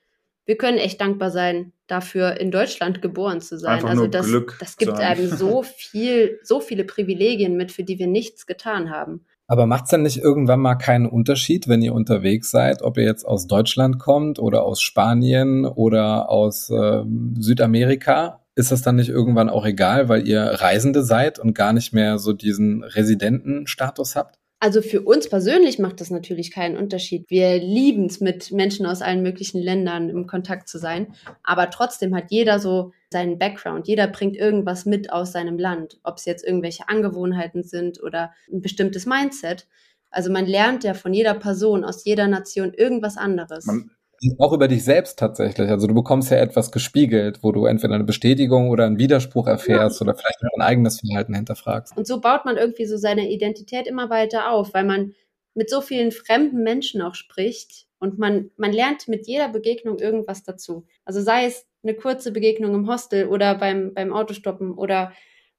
[0.45, 3.75] wir können echt dankbar sein, dafür in Deutschland geboren zu sein.
[3.75, 5.01] Einfach also nur das, Glück das gibt haben.
[5.01, 9.25] einem so viel, so viele Privilegien mit, für die wir nichts getan haben.
[9.47, 13.03] Aber macht es dann nicht irgendwann mal keinen Unterschied, wenn ihr unterwegs seid, ob ihr
[13.03, 18.39] jetzt aus Deutschland kommt oder aus Spanien oder aus ähm, Südamerika?
[18.55, 22.19] Ist das dann nicht irgendwann auch egal, weil ihr Reisende seid und gar nicht mehr
[22.19, 24.39] so diesen Residentenstatus habt?
[24.63, 27.29] Also für uns persönlich macht das natürlich keinen Unterschied.
[27.29, 31.15] Wir lieben es, mit Menschen aus allen möglichen Ländern im Kontakt zu sein.
[31.43, 33.89] Aber trotzdem hat jeder so seinen Background.
[33.89, 35.99] Jeder bringt irgendwas mit aus seinem Land.
[36.03, 39.67] Ob es jetzt irgendwelche Angewohnheiten sind oder ein bestimmtes Mindset.
[40.09, 43.65] Also man lernt ja von jeder Person aus jeder Nation irgendwas anderes.
[43.65, 43.91] Man,
[44.39, 45.69] Auch über dich selbst tatsächlich.
[45.69, 50.01] Also du bekommst ja etwas gespiegelt, wo du entweder eine Bestätigung oder einen Widerspruch erfährst
[50.01, 51.95] oder vielleicht auch dein eigenes Verhalten hinterfragst.
[51.97, 55.13] Und so baut man irgendwie so seine Identität immer weiter auf, weil man
[55.55, 60.43] mit so vielen fremden Menschen auch spricht und man, man lernt mit jeder Begegnung irgendwas
[60.43, 60.85] dazu.
[61.05, 65.13] Also sei es eine kurze Begegnung im Hostel oder beim, beim Autostoppen oder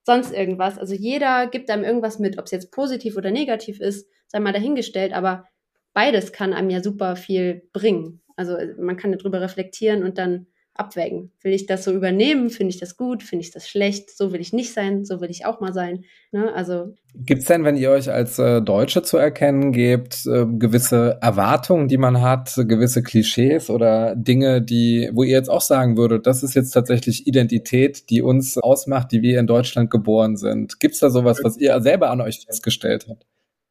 [0.04, 0.78] sonst irgendwas.
[0.78, 4.52] Also jeder gibt einem irgendwas mit, ob es jetzt positiv oder negativ ist, sei mal
[4.52, 5.46] dahingestellt, aber
[5.92, 8.20] beides kann einem ja super viel bringen.
[8.36, 11.30] Also man kann darüber reflektieren und dann abwägen.
[11.40, 12.50] Will ich das so übernehmen?
[12.50, 13.22] Finde ich das gut?
[13.22, 14.10] Finde ich das schlecht?
[14.10, 16.04] So will ich nicht sein, so will ich auch mal sein.
[16.32, 16.52] Ne?
[16.52, 21.86] Also Gibt's denn, wenn ihr euch als äh, Deutsche zu erkennen gebt, äh, gewisse Erwartungen,
[21.86, 26.42] die man hat, gewisse Klischees oder Dinge, die, wo ihr jetzt auch sagen würdet, das
[26.42, 30.80] ist jetzt tatsächlich Identität, die uns ausmacht, die wir in Deutschland geboren sind?
[30.80, 33.24] Gibt's da sowas, was ihr selber an euch festgestellt habt?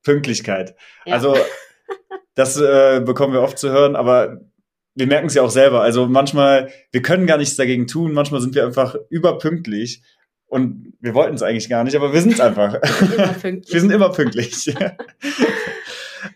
[0.03, 0.75] Pünktlichkeit.
[1.05, 1.15] ja.
[1.15, 1.35] Also
[2.35, 4.39] das äh, bekommen wir oft zu hören, aber
[4.95, 5.81] wir merken es ja auch selber.
[5.81, 10.03] Also manchmal, wir können gar nichts dagegen tun, manchmal sind wir einfach überpünktlich
[10.45, 12.73] und wir wollten es eigentlich gar nicht, aber wir sind es einfach.
[12.73, 14.73] wir sind immer pünktlich.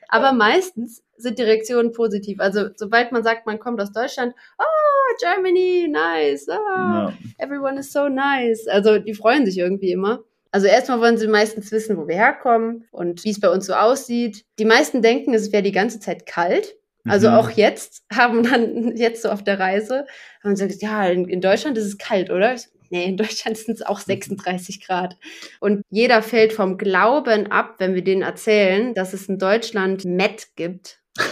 [0.10, 2.40] Aber meistens sind die Reaktionen positiv.
[2.40, 7.14] Also sobald man sagt, man kommt aus Deutschland, oh, Germany, nice, ja.
[7.38, 8.68] everyone is so nice.
[8.68, 10.24] Also die freuen sich irgendwie immer.
[10.52, 13.74] Also erstmal wollen sie meistens wissen, wo wir herkommen und wie es bei uns so
[13.74, 14.46] aussieht.
[14.60, 16.76] Die meisten denken, es wäre die ganze Zeit kalt.
[17.10, 17.36] Also Mhm.
[17.36, 20.06] auch jetzt haben dann jetzt so auf der Reise
[20.44, 22.54] haben sie gesagt, ja, in, in Deutschland ist es kalt, oder?
[22.56, 25.18] Ich, nee, in Deutschland sind es auch 36 Grad.
[25.60, 30.48] Und jeder fällt vom Glauben ab, wenn wir denen erzählen, dass es in Deutschland Met
[30.56, 31.00] gibt.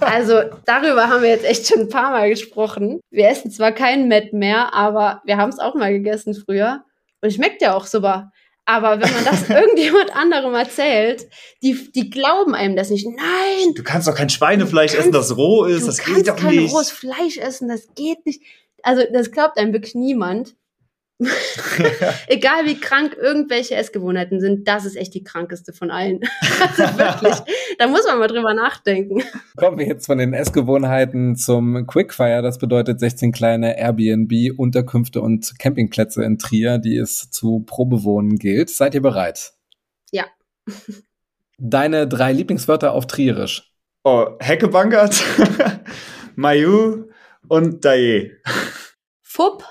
[0.00, 3.00] Also darüber haben wir jetzt echt schon ein paar Mal gesprochen.
[3.10, 6.84] Wir essen zwar kein Met mehr, aber wir haben es auch mal gegessen früher.
[7.22, 8.30] Und schmeckt ja auch super.
[8.66, 11.26] Aber wenn man das irgendjemand anderem erzählt,
[11.62, 13.06] die, die glauben einem das nicht.
[13.06, 15.82] Nein, Du kannst doch kein Schweinefleisch Du essen, kannst- das roh ist.
[15.82, 16.74] du das geht kannst doch kein nicht.
[16.74, 18.42] rohes Fleisch essen, das geht nicht.
[18.82, 20.54] Also das glaubt einem wirklich niemand.
[22.26, 26.20] Egal wie krank irgendwelche Essgewohnheiten sind, das ist echt die krankeste von allen.
[26.60, 27.34] also wirklich,
[27.78, 29.22] da muss man mal drüber nachdenken.
[29.56, 32.42] Kommen wir jetzt von den Essgewohnheiten zum Quickfire.
[32.42, 38.68] Das bedeutet 16 kleine Airbnb-Unterkünfte und Campingplätze in Trier, die es zu Probewohnen gilt.
[38.68, 39.54] Seid ihr bereit?
[40.10, 40.26] Ja.
[41.58, 43.72] Deine drei Lieblingswörter auf Trierisch.
[44.04, 45.24] oh, Heckebankert,
[46.36, 47.08] Mayu
[47.48, 48.32] und Dae.
[49.22, 49.64] Fupp,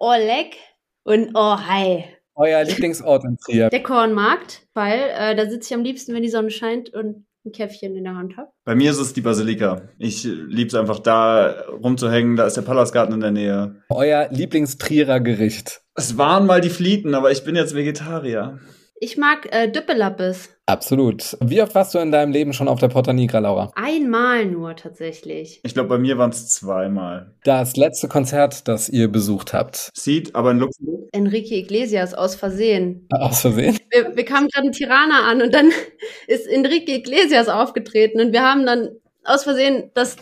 [0.00, 2.04] Und Oh Hi.
[2.34, 3.68] Euer Lieblingsort in Trier.
[3.68, 7.52] Der Kornmarkt, weil äh, da sitze ich am liebsten, wenn die Sonne scheint und ein
[7.52, 8.48] Käffchen in der Hand habe.
[8.64, 9.82] Bei mir ist es die Basilika.
[9.98, 12.36] Ich liebe es einfach da rumzuhängen.
[12.36, 13.82] Da ist der Palastgarten in der Nähe.
[13.90, 15.82] Euer Lieblingstrierer Gericht.
[15.94, 18.58] Es waren mal die Flieten, aber ich bin jetzt Vegetarier.
[19.02, 20.50] Ich mag äh, Düppelappes.
[20.66, 21.38] Absolut.
[21.40, 23.72] Wie oft warst du in deinem Leben schon auf der Porta Nigra, Laura?
[23.74, 25.58] Einmal nur tatsächlich.
[25.62, 27.34] Ich glaube, bei mir waren es zweimal.
[27.42, 29.88] Das letzte Konzert, das ihr besucht habt.
[29.96, 31.08] Seed, aber in Luxemburg.
[31.12, 33.08] Enrique Iglesias aus Versehen.
[33.10, 33.78] Aus Versehen?
[33.90, 35.70] Wir, wir kamen gerade in Tirana an und dann
[36.26, 38.90] ist Enrique Iglesias aufgetreten und wir haben dann
[39.24, 40.18] aus Versehen das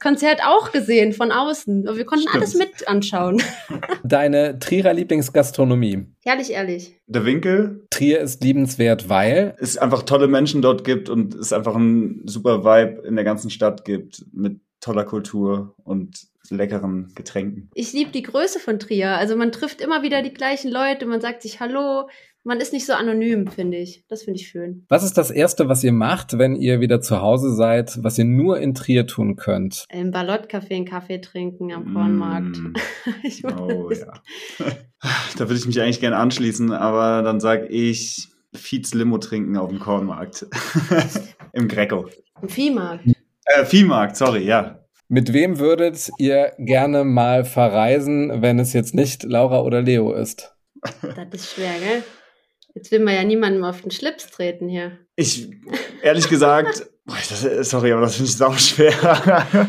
[0.00, 1.84] Konzert auch gesehen von außen.
[1.84, 2.36] Wir konnten Stimmt.
[2.36, 3.42] alles mit anschauen.
[4.04, 6.06] Deine Trierer Lieblingsgastronomie.
[6.24, 6.94] Herrlich ehrlich.
[7.06, 11.74] Der Winkel Trier ist liebenswert, weil es einfach tolle Menschen dort gibt und es einfach
[11.74, 17.70] ein super Vibe in der ganzen Stadt gibt mit toller Kultur und leckeren Getränken.
[17.74, 19.16] Ich liebe die Größe von Trier.
[19.16, 22.08] Also man trifft immer wieder die gleichen Leute, man sagt sich Hallo.
[22.46, 24.04] Man ist nicht so anonym, finde ich.
[24.08, 24.86] Das finde ich schön.
[24.88, 28.24] was ist das Erste, was ihr macht, wenn ihr wieder zu Hause seid, was ihr
[28.24, 29.84] nur in Trier tun könnt?
[29.90, 32.56] Im Ballott-Café einen Kaffee trinken am Kornmarkt.
[32.58, 32.72] Mm.
[33.24, 34.12] Ich Oh ja.
[35.36, 39.70] Da würde ich mich eigentlich gerne anschließen, aber dann sage ich Fietz Limo trinken auf
[39.70, 40.46] dem Kornmarkt.
[41.52, 42.08] Im Greco.
[42.40, 43.08] Im Viehmarkt.
[43.46, 44.84] Äh, Viehmarkt, sorry, ja.
[45.08, 50.54] Mit wem würdet ihr gerne mal verreisen, wenn es jetzt nicht Laura oder Leo ist?
[51.02, 52.04] Das ist schwer, gell?
[52.76, 54.98] Jetzt will man ja niemandem auf den Schlips treten hier.
[55.16, 55.48] Ich,
[56.02, 56.86] ehrlich gesagt,
[57.62, 58.92] sorry, aber das finde ich sau schwer.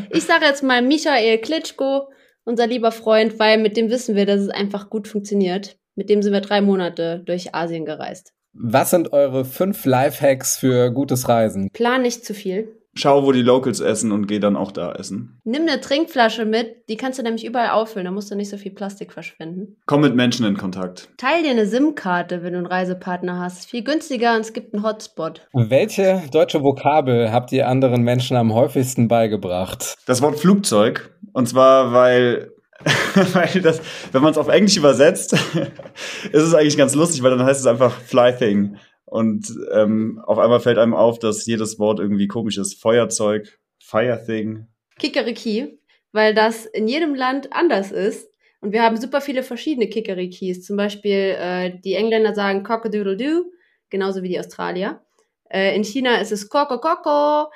[0.12, 2.10] Ich sage jetzt mal Michael Klitschko,
[2.44, 5.78] unser lieber Freund, weil mit dem wissen wir, dass es einfach gut funktioniert.
[5.96, 8.34] Mit dem sind wir drei Monate durch Asien gereist.
[8.52, 11.70] Was sind eure fünf Lifehacks für gutes Reisen?
[11.72, 12.76] Plan nicht zu viel.
[12.98, 15.40] Schau, wo die Locals essen und geh dann auch da essen.
[15.44, 18.58] Nimm eine Trinkflasche mit, die kannst du nämlich überall auffüllen, da musst du nicht so
[18.58, 19.78] viel Plastik verschwenden.
[19.86, 21.10] Komm mit Menschen in Kontakt.
[21.18, 23.70] Teil dir eine SIM-Karte, wenn du einen Reisepartner hast.
[23.70, 25.48] Viel günstiger und es gibt einen Hotspot.
[25.54, 29.96] Welche deutsche Vokabel habt ihr anderen Menschen am häufigsten beigebracht?
[30.06, 31.12] Das Wort Flugzeug.
[31.34, 32.52] Und zwar, weil,
[33.34, 33.80] weil das,
[34.12, 35.34] wenn man es auf Englisch übersetzt,
[36.32, 38.78] ist es eigentlich ganz lustig, weil dann heißt es einfach Fly Thing.
[39.08, 42.80] Und ähm, auf einmal fällt einem auf, dass jedes Wort irgendwie komisch ist.
[42.82, 44.68] Feuerzeug, Fire Thing.
[45.00, 45.80] Kikeriki,
[46.12, 48.30] weil das in jedem Land anders ist.
[48.60, 50.66] Und wir haben super viele verschiedene Kikerikis.
[50.66, 53.46] Zum Beispiel, äh, die Engländer sagen Cockadoodle-Doo,
[53.90, 55.02] genauso wie die Australier.
[55.50, 57.50] Äh, in China ist es Coco Coco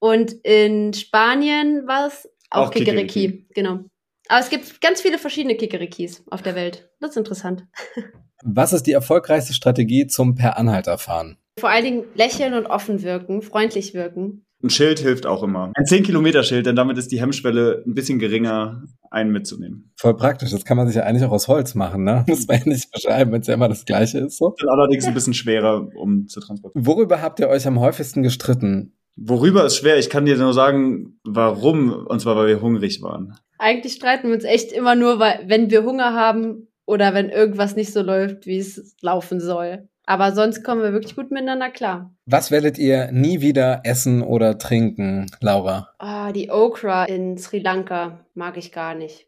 [0.00, 3.06] und in Spanien war es auch, Auch Kikeriki.
[3.06, 3.46] Kikeriki.
[3.54, 3.84] Genau.
[4.28, 6.90] Aber es gibt ganz viele verschiedene Kikerikis auf der Welt.
[7.00, 7.64] Das ist interessant.
[8.44, 11.36] Was ist die erfolgreichste Strategie zum Per-Anhalter-Fahren?
[11.58, 14.44] Vor allen Dingen lächeln und offen wirken, freundlich wirken.
[14.62, 15.72] Ein Schild hilft auch immer.
[15.74, 19.92] Ein 10-Kilometer-Schild, denn damit ist die Hemmschwelle ein bisschen geringer, einen mitzunehmen.
[19.96, 22.24] Voll praktisch, das kann man sich ja eigentlich auch aus Holz machen, ne?
[22.28, 24.38] Muss man ja nicht beschreiben, wenn es ja immer das Gleiche ist.
[24.38, 24.54] So.
[24.68, 26.86] Allerdings ein bisschen schwerer, um zu transportieren.
[26.86, 28.96] Worüber habt ihr euch am häufigsten gestritten?
[29.16, 29.98] Worüber ist schwer?
[29.98, 31.92] Ich kann dir nur sagen, warum.
[32.06, 33.36] Und zwar, weil wir hungrig waren.
[33.58, 37.76] Eigentlich streiten wir uns echt immer nur, weil, wenn wir Hunger haben oder wenn irgendwas
[37.76, 39.88] nicht so läuft, wie es laufen soll.
[40.06, 42.14] Aber sonst kommen wir wirklich gut miteinander klar.
[42.24, 45.90] Was werdet ihr nie wieder essen oder trinken, Laura?
[45.98, 49.26] Ah, die Okra in Sri Lanka mag ich gar nicht.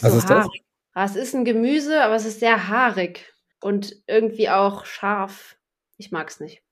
[0.00, 0.46] Was ist das?
[0.46, 0.64] haarig.
[0.92, 5.56] Ah, es ist ein Gemüse, aber es ist sehr haarig und irgendwie auch scharf.
[5.98, 6.64] Ich mag's nicht.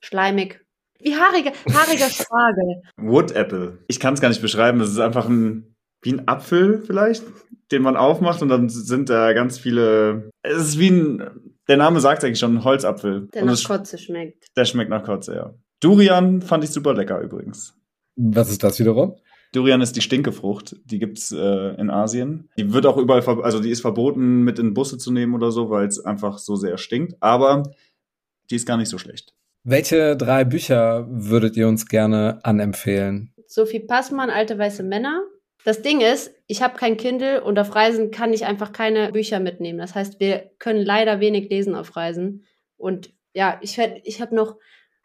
[0.00, 0.64] Schleimig.
[0.98, 2.82] Wie haarige, haariger Spargel.
[2.96, 3.84] Wood Apple.
[3.86, 4.80] Ich kann es gar nicht beschreiben.
[4.80, 5.71] Es ist einfach ein,
[6.02, 7.24] wie ein Apfel vielleicht,
[7.70, 10.30] den man aufmacht und dann sind da ganz viele.
[10.42, 11.30] Es ist wie ein,
[11.68, 13.28] der Name sagt eigentlich schon, ein Holzapfel.
[13.34, 14.46] Der und nach es, Kotze schmeckt.
[14.56, 15.54] der schmeckt nach Kotze, ja.
[15.80, 17.74] Durian fand ich super lecker übrigens.
[18.16, 19.16] Was ist das wiederum?
[19.52, 22.48] Durian ist die Stinkefrucht, die gibt's äh, in Asien.
[22.56, 25.50] Die wird auch überall, ver also die ist verboten, mit in Busse zu nehmen oder
[25.50, 27.16] so, weil es einfach so sehr stinkt.
[27.20, 27.62] Aber
[28.50, 29.34] die ist gar nicht so schlecht.
[29.64, 33.32] Welche drei Bücher würdet ihr uns gerne anempfehlen?
[33.46, 35.22] Sophie Passmann, Alte weiße Männer.
[35.64, 39.40] Das Ding ist, ich habe kein Kindle und auf Reisen kann ich einfach keine Bücher
[39.40, 39.78] mitnehmen.
[39.78, 42.44] Das heißt, wir können leider wenig lesen auf Reisen.
[42.76, 44.56] Und ja, ich, ich habe noch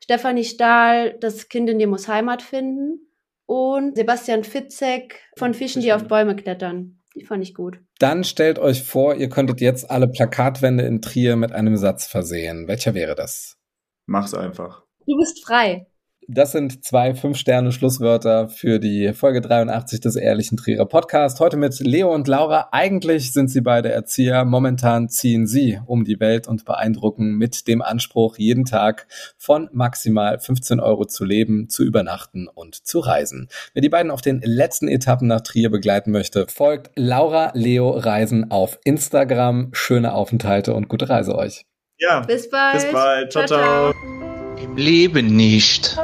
[0.03, 3.07] Stefanie Stahl, Das Kind in dir muss Heimat finden.
[3.45, 6.99] Und Sebastian Fitzek von Fischen, die auf Bäume klettern.
[7.15, 7.79] Die fand ich gut.
[7.99, 12.67] Dann stellt euch vor, ihr könntet jetzt alle Plakatwände in Trier mit einem Satz versehen.
[12.67, 13.57] Welcher wäre das?
[14.05, 14.83] Mach's einfach.
[15.05, 15.87] Du bist frei.
[16.29, 21.39] Das sind zwei Fünf-Sterne-Schlusswörter für die Folge 83 des Ehrlichen Trierer Podcast.
[21.39, 22.67] Heute mit Leo und Laura.
[22.73, 24.43] Eigentlich sind sie beide Erzieher.
[24.43, 30.37] Momentan ziehen sie um die Welt und beeindrucken mit dem Anspruch, jeden Tag von maximal
[30.37, 33.47] 15 Euro zu leben, zu übernachten und zu reisen.
[33.73, 38.51] Wer die beiden auf den letzten Etappen nach Trier begleiten möchte, folgt Laura Leo Reisen
[38.51, 39.69] auf Instagram.
[39.71, 41.65] Schöne Aufenthalte und gute Reise euch.
[41.99, 42.73] Ja, Bis bald.
[42.73, 43.31] bis bald.
[43.31, 43.45] ciao.
[43.45, 44.36] ciao.
[44.61, 45.97] Im Leben nicht.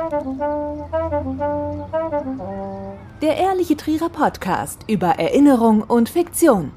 [3.21, 6.71] Der Ehrliche Trierer Podcast über Erinnerung und Fiktion.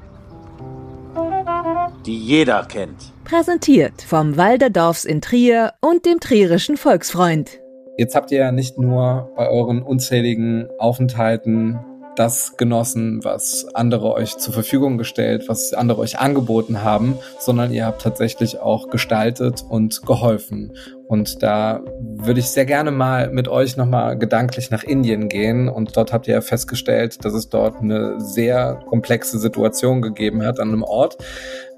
[2.05, 3.13] die jeder kennt.
[3.25, 7.59] Präsentiert vom Walderdorfs in Trier und dem Trierischen Volksfreund.
[7.97, 11.79] Jetzt habt ihr ja nicht nur bei euren unzähligen Aufenthalten
[12.17, 17.85] das genossen, was andere euch zur Verfügung gestellt, was andere euch angeboten haben, sondern ihr
[17.85, 20.73] habt tatsächlich auch gestaltet und geholfen.
[21.07, 25.69] Und da würde ich sehr gerne mal mit euch nochmal gedanklich nach Indien gehen.
[25.69, 30.59] Und dort habt ihr ja festgestellt, dass es dort eine sehr komplexe Situation gegeben hat
[30.59, 31.17] an einem Ort,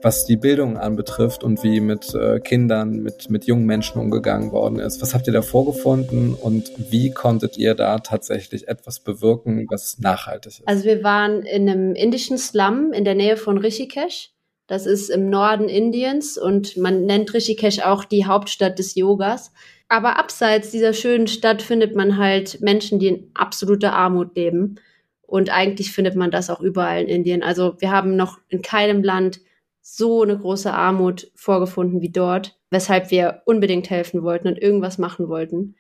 [0.02, 4.80] was die Bildung anbetrifft und wie mit äh, Kindern, mit, mit jungen Menschen umgegangen worden
[4.80, 5.02] ist.
[5.02, 10.60] Was habt ihr da vorgefunden und wie konntet ihr da tatsächlich etwas bewirken, was nachhaltig
[10.60, 10.68] ist?
[10.68, 14.32] Also wir waren in einem indischen Slum in der Nähe von Rishikesh.
[14.70, 19.52] Das ist im Norden Indiens und man nennt Rishikesh auch die Hauptstadt des Yogas.
[19.88, 24.76] Aber abseits dieser schönen Stadt findet man halt Menschen, die in absoluter Armut leben.
[25.24, 27.42] Und eigentlich findet man das auch überall in Indien.
[27.42, 29.42] Also wir haben noch in keinem Land
[29.82, 35.30] so eine große Armut vorgefunden wie dort, weshalb wir unbedingt helfen wollten und irgendwas machen
[35.30, 35.78] wollten.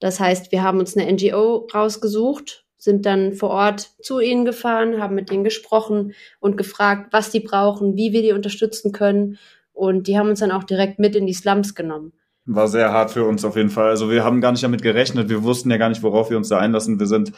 [0.00, 5.00] Das heißt, wir haben uns eine NGO rausgesucht, sind dann vor Ort zu ihnen gefahren,
[5.00, 9.38] haben mit ihnen gesprochen und gefragt, was die brauchen, wie wir die unterstützen können.
[9.72, 12.12] Und die haben uns dann auch direkt mit in die Slums genommen.
[12.44, 13.90] War sehr hart für uns auf jeden Fall.
[13.90, 15.28] Also wir haben gar nicht damit gerechnet.
[15.28, 16.98] Wir wussten ja gar nicht, worauf wir uns da einlassen.
[16.98, 17.32] Wir sind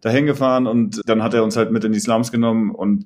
[0.00, 3.04] dahin gefahren und dann hat er uns halt mit in die Slums genommen und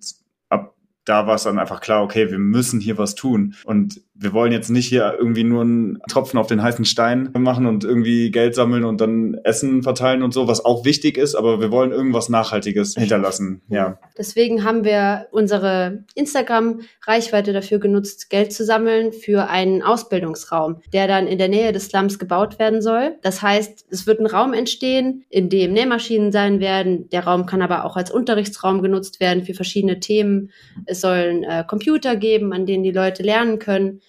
[1.05, 3.55] da war es dann einfach klar, okay, wir müssen hier was tun.
[3.65, 7.65] Und wir wollen jetzt nicht hier irgendwie nur einen Tropfen auf den heißen Stein machen
[7.65, 11.59] und irgendwie Geld sammeln und dann Essen verteilen und so, was auch wichtig ist, aber
[11.61, 13.63] wir wollen irgendwas Nachhaltiges hinterlassen.
[13.69, 13.99] Ja.
[14.19, 21.27] Deswegen haben wir unsere Instagram-Reichweite dafür genutzt, Geld zu sammeln für einen Ausbildungsraum, der dann
[21.27, 23.17] in der Nähe des Slums gebaut werden soll.
[23.23, 27.09] Das heißt, es wird ein Raum entstehen, in dem Nähmaschinen sein werden.
[27.09, 30.51] Der Raum kann aber auch als Unterrichtsraum genutzt werden für verschiedene Themen.
[30.85, 34.01] Es sollen äh, Computer geben, an denen die Leute lernen können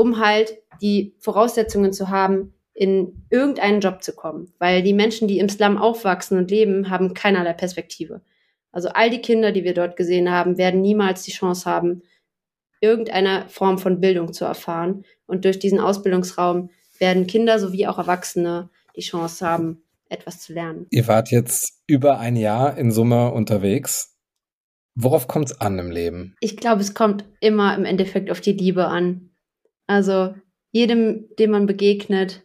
[0.00, 4.50] um halt die Voraussetzungen zu haben, in irgendeinen Job zu kommen.
[4.58, 8.22] Weil die Menschen, die im Slum aufwachsen und leben, haben keinerlei Perspektive.
[8.72, 12.02] Also all die Kinder, die wir dort gesehen haben, werden niemals die Chance haben,
[12.80, 15.04] irgendeine Form von Bildung zu erfahren.
[15.26, 20.86] Und durch diesen Ausbildungsraum werden Kinder sowie auch Erwachsene die Chance haben, etwas zu lernen.
[20.90, 24.09] Ihr wart jetzt über ein Jahr in Summe unterwegs.
[24.94, 26.34] Worauf kommt es an im Leben?
[26.40, 29.30] Ich glaube, es kommt immer im Endeffekt auf die Liebe an.
[29.86, 30.34] Also
[30.72, 32.42] jedem, dem man begegnet,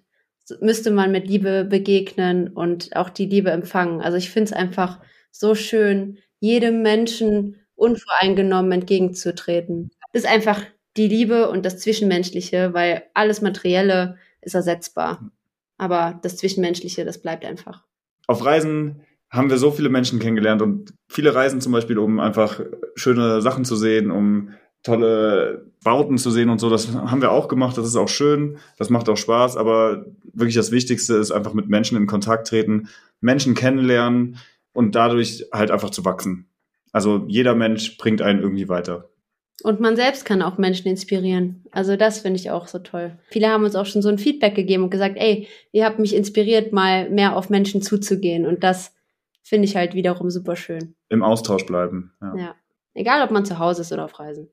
[0.62, 4.02] müsste man mit Liebe begegnen und auch die Liebe empfangen.
[4.02, 5.00] Also ich finde es einfach
[5.32, 9.92] so schön, jedem Menschen unvoreingenommen entgegenzutreten.
[10.14, 10.64] Das ist einfach
[10.98, 15.32] die Liebe und das Zwischenmenschliche, weil alles Materielle ist ersetzbar.
[15.78, 17.84] Aber das Zwischenmenschliche, das bleibt einfach.
[18.28, 19.02] Auf Reisen
[19.36, 22.62] haben wir so viele Menschen kennengelernt und viele Reisen zum Beispiel, um einfach
[22.96, 24.50] schöne Sachen zu sehen, um
[24.84, 28.58] tolle Bauten zu sehen und so, das haben wir auch gemacht, das ist auch schön,
[28.78, 32.90] das macht auch Spaß, aber wirklich das Wichtigste ist einfach mit Menschen in Kontakt treten,
[33.20, 34.38] Menschen kennenlernen
[34.74, 36.48] und dadurch halt einfach zu wachsen.
[36.92, 39.10] Also jeder Mensch bringt einen irgendwie weiter.
[39.64, 41.64] Und man selbst kann auch Menschen inspirieren.
[41.72, 43.18] Also das finde ich auch so toll.
[43.30, 46.16] Viele haben uns auch schon so ein Feedback gegeben und gesagt, ey, ihr habt mich
[46.16, 48.46] inspiriert, mal mehr auf Menschen zuzugehen.
[48.46, 48.95] Und das
[49.46, 50.96] finde ich halt wiederum super schön.
[51.10, 52.14] Im Austausch bleiben.
[52.22, 52.36] Ja.
[52.36, 52.56] ja.
[52.94, 54.50] Egal, ob man zu Hause ist oder auf Reisen.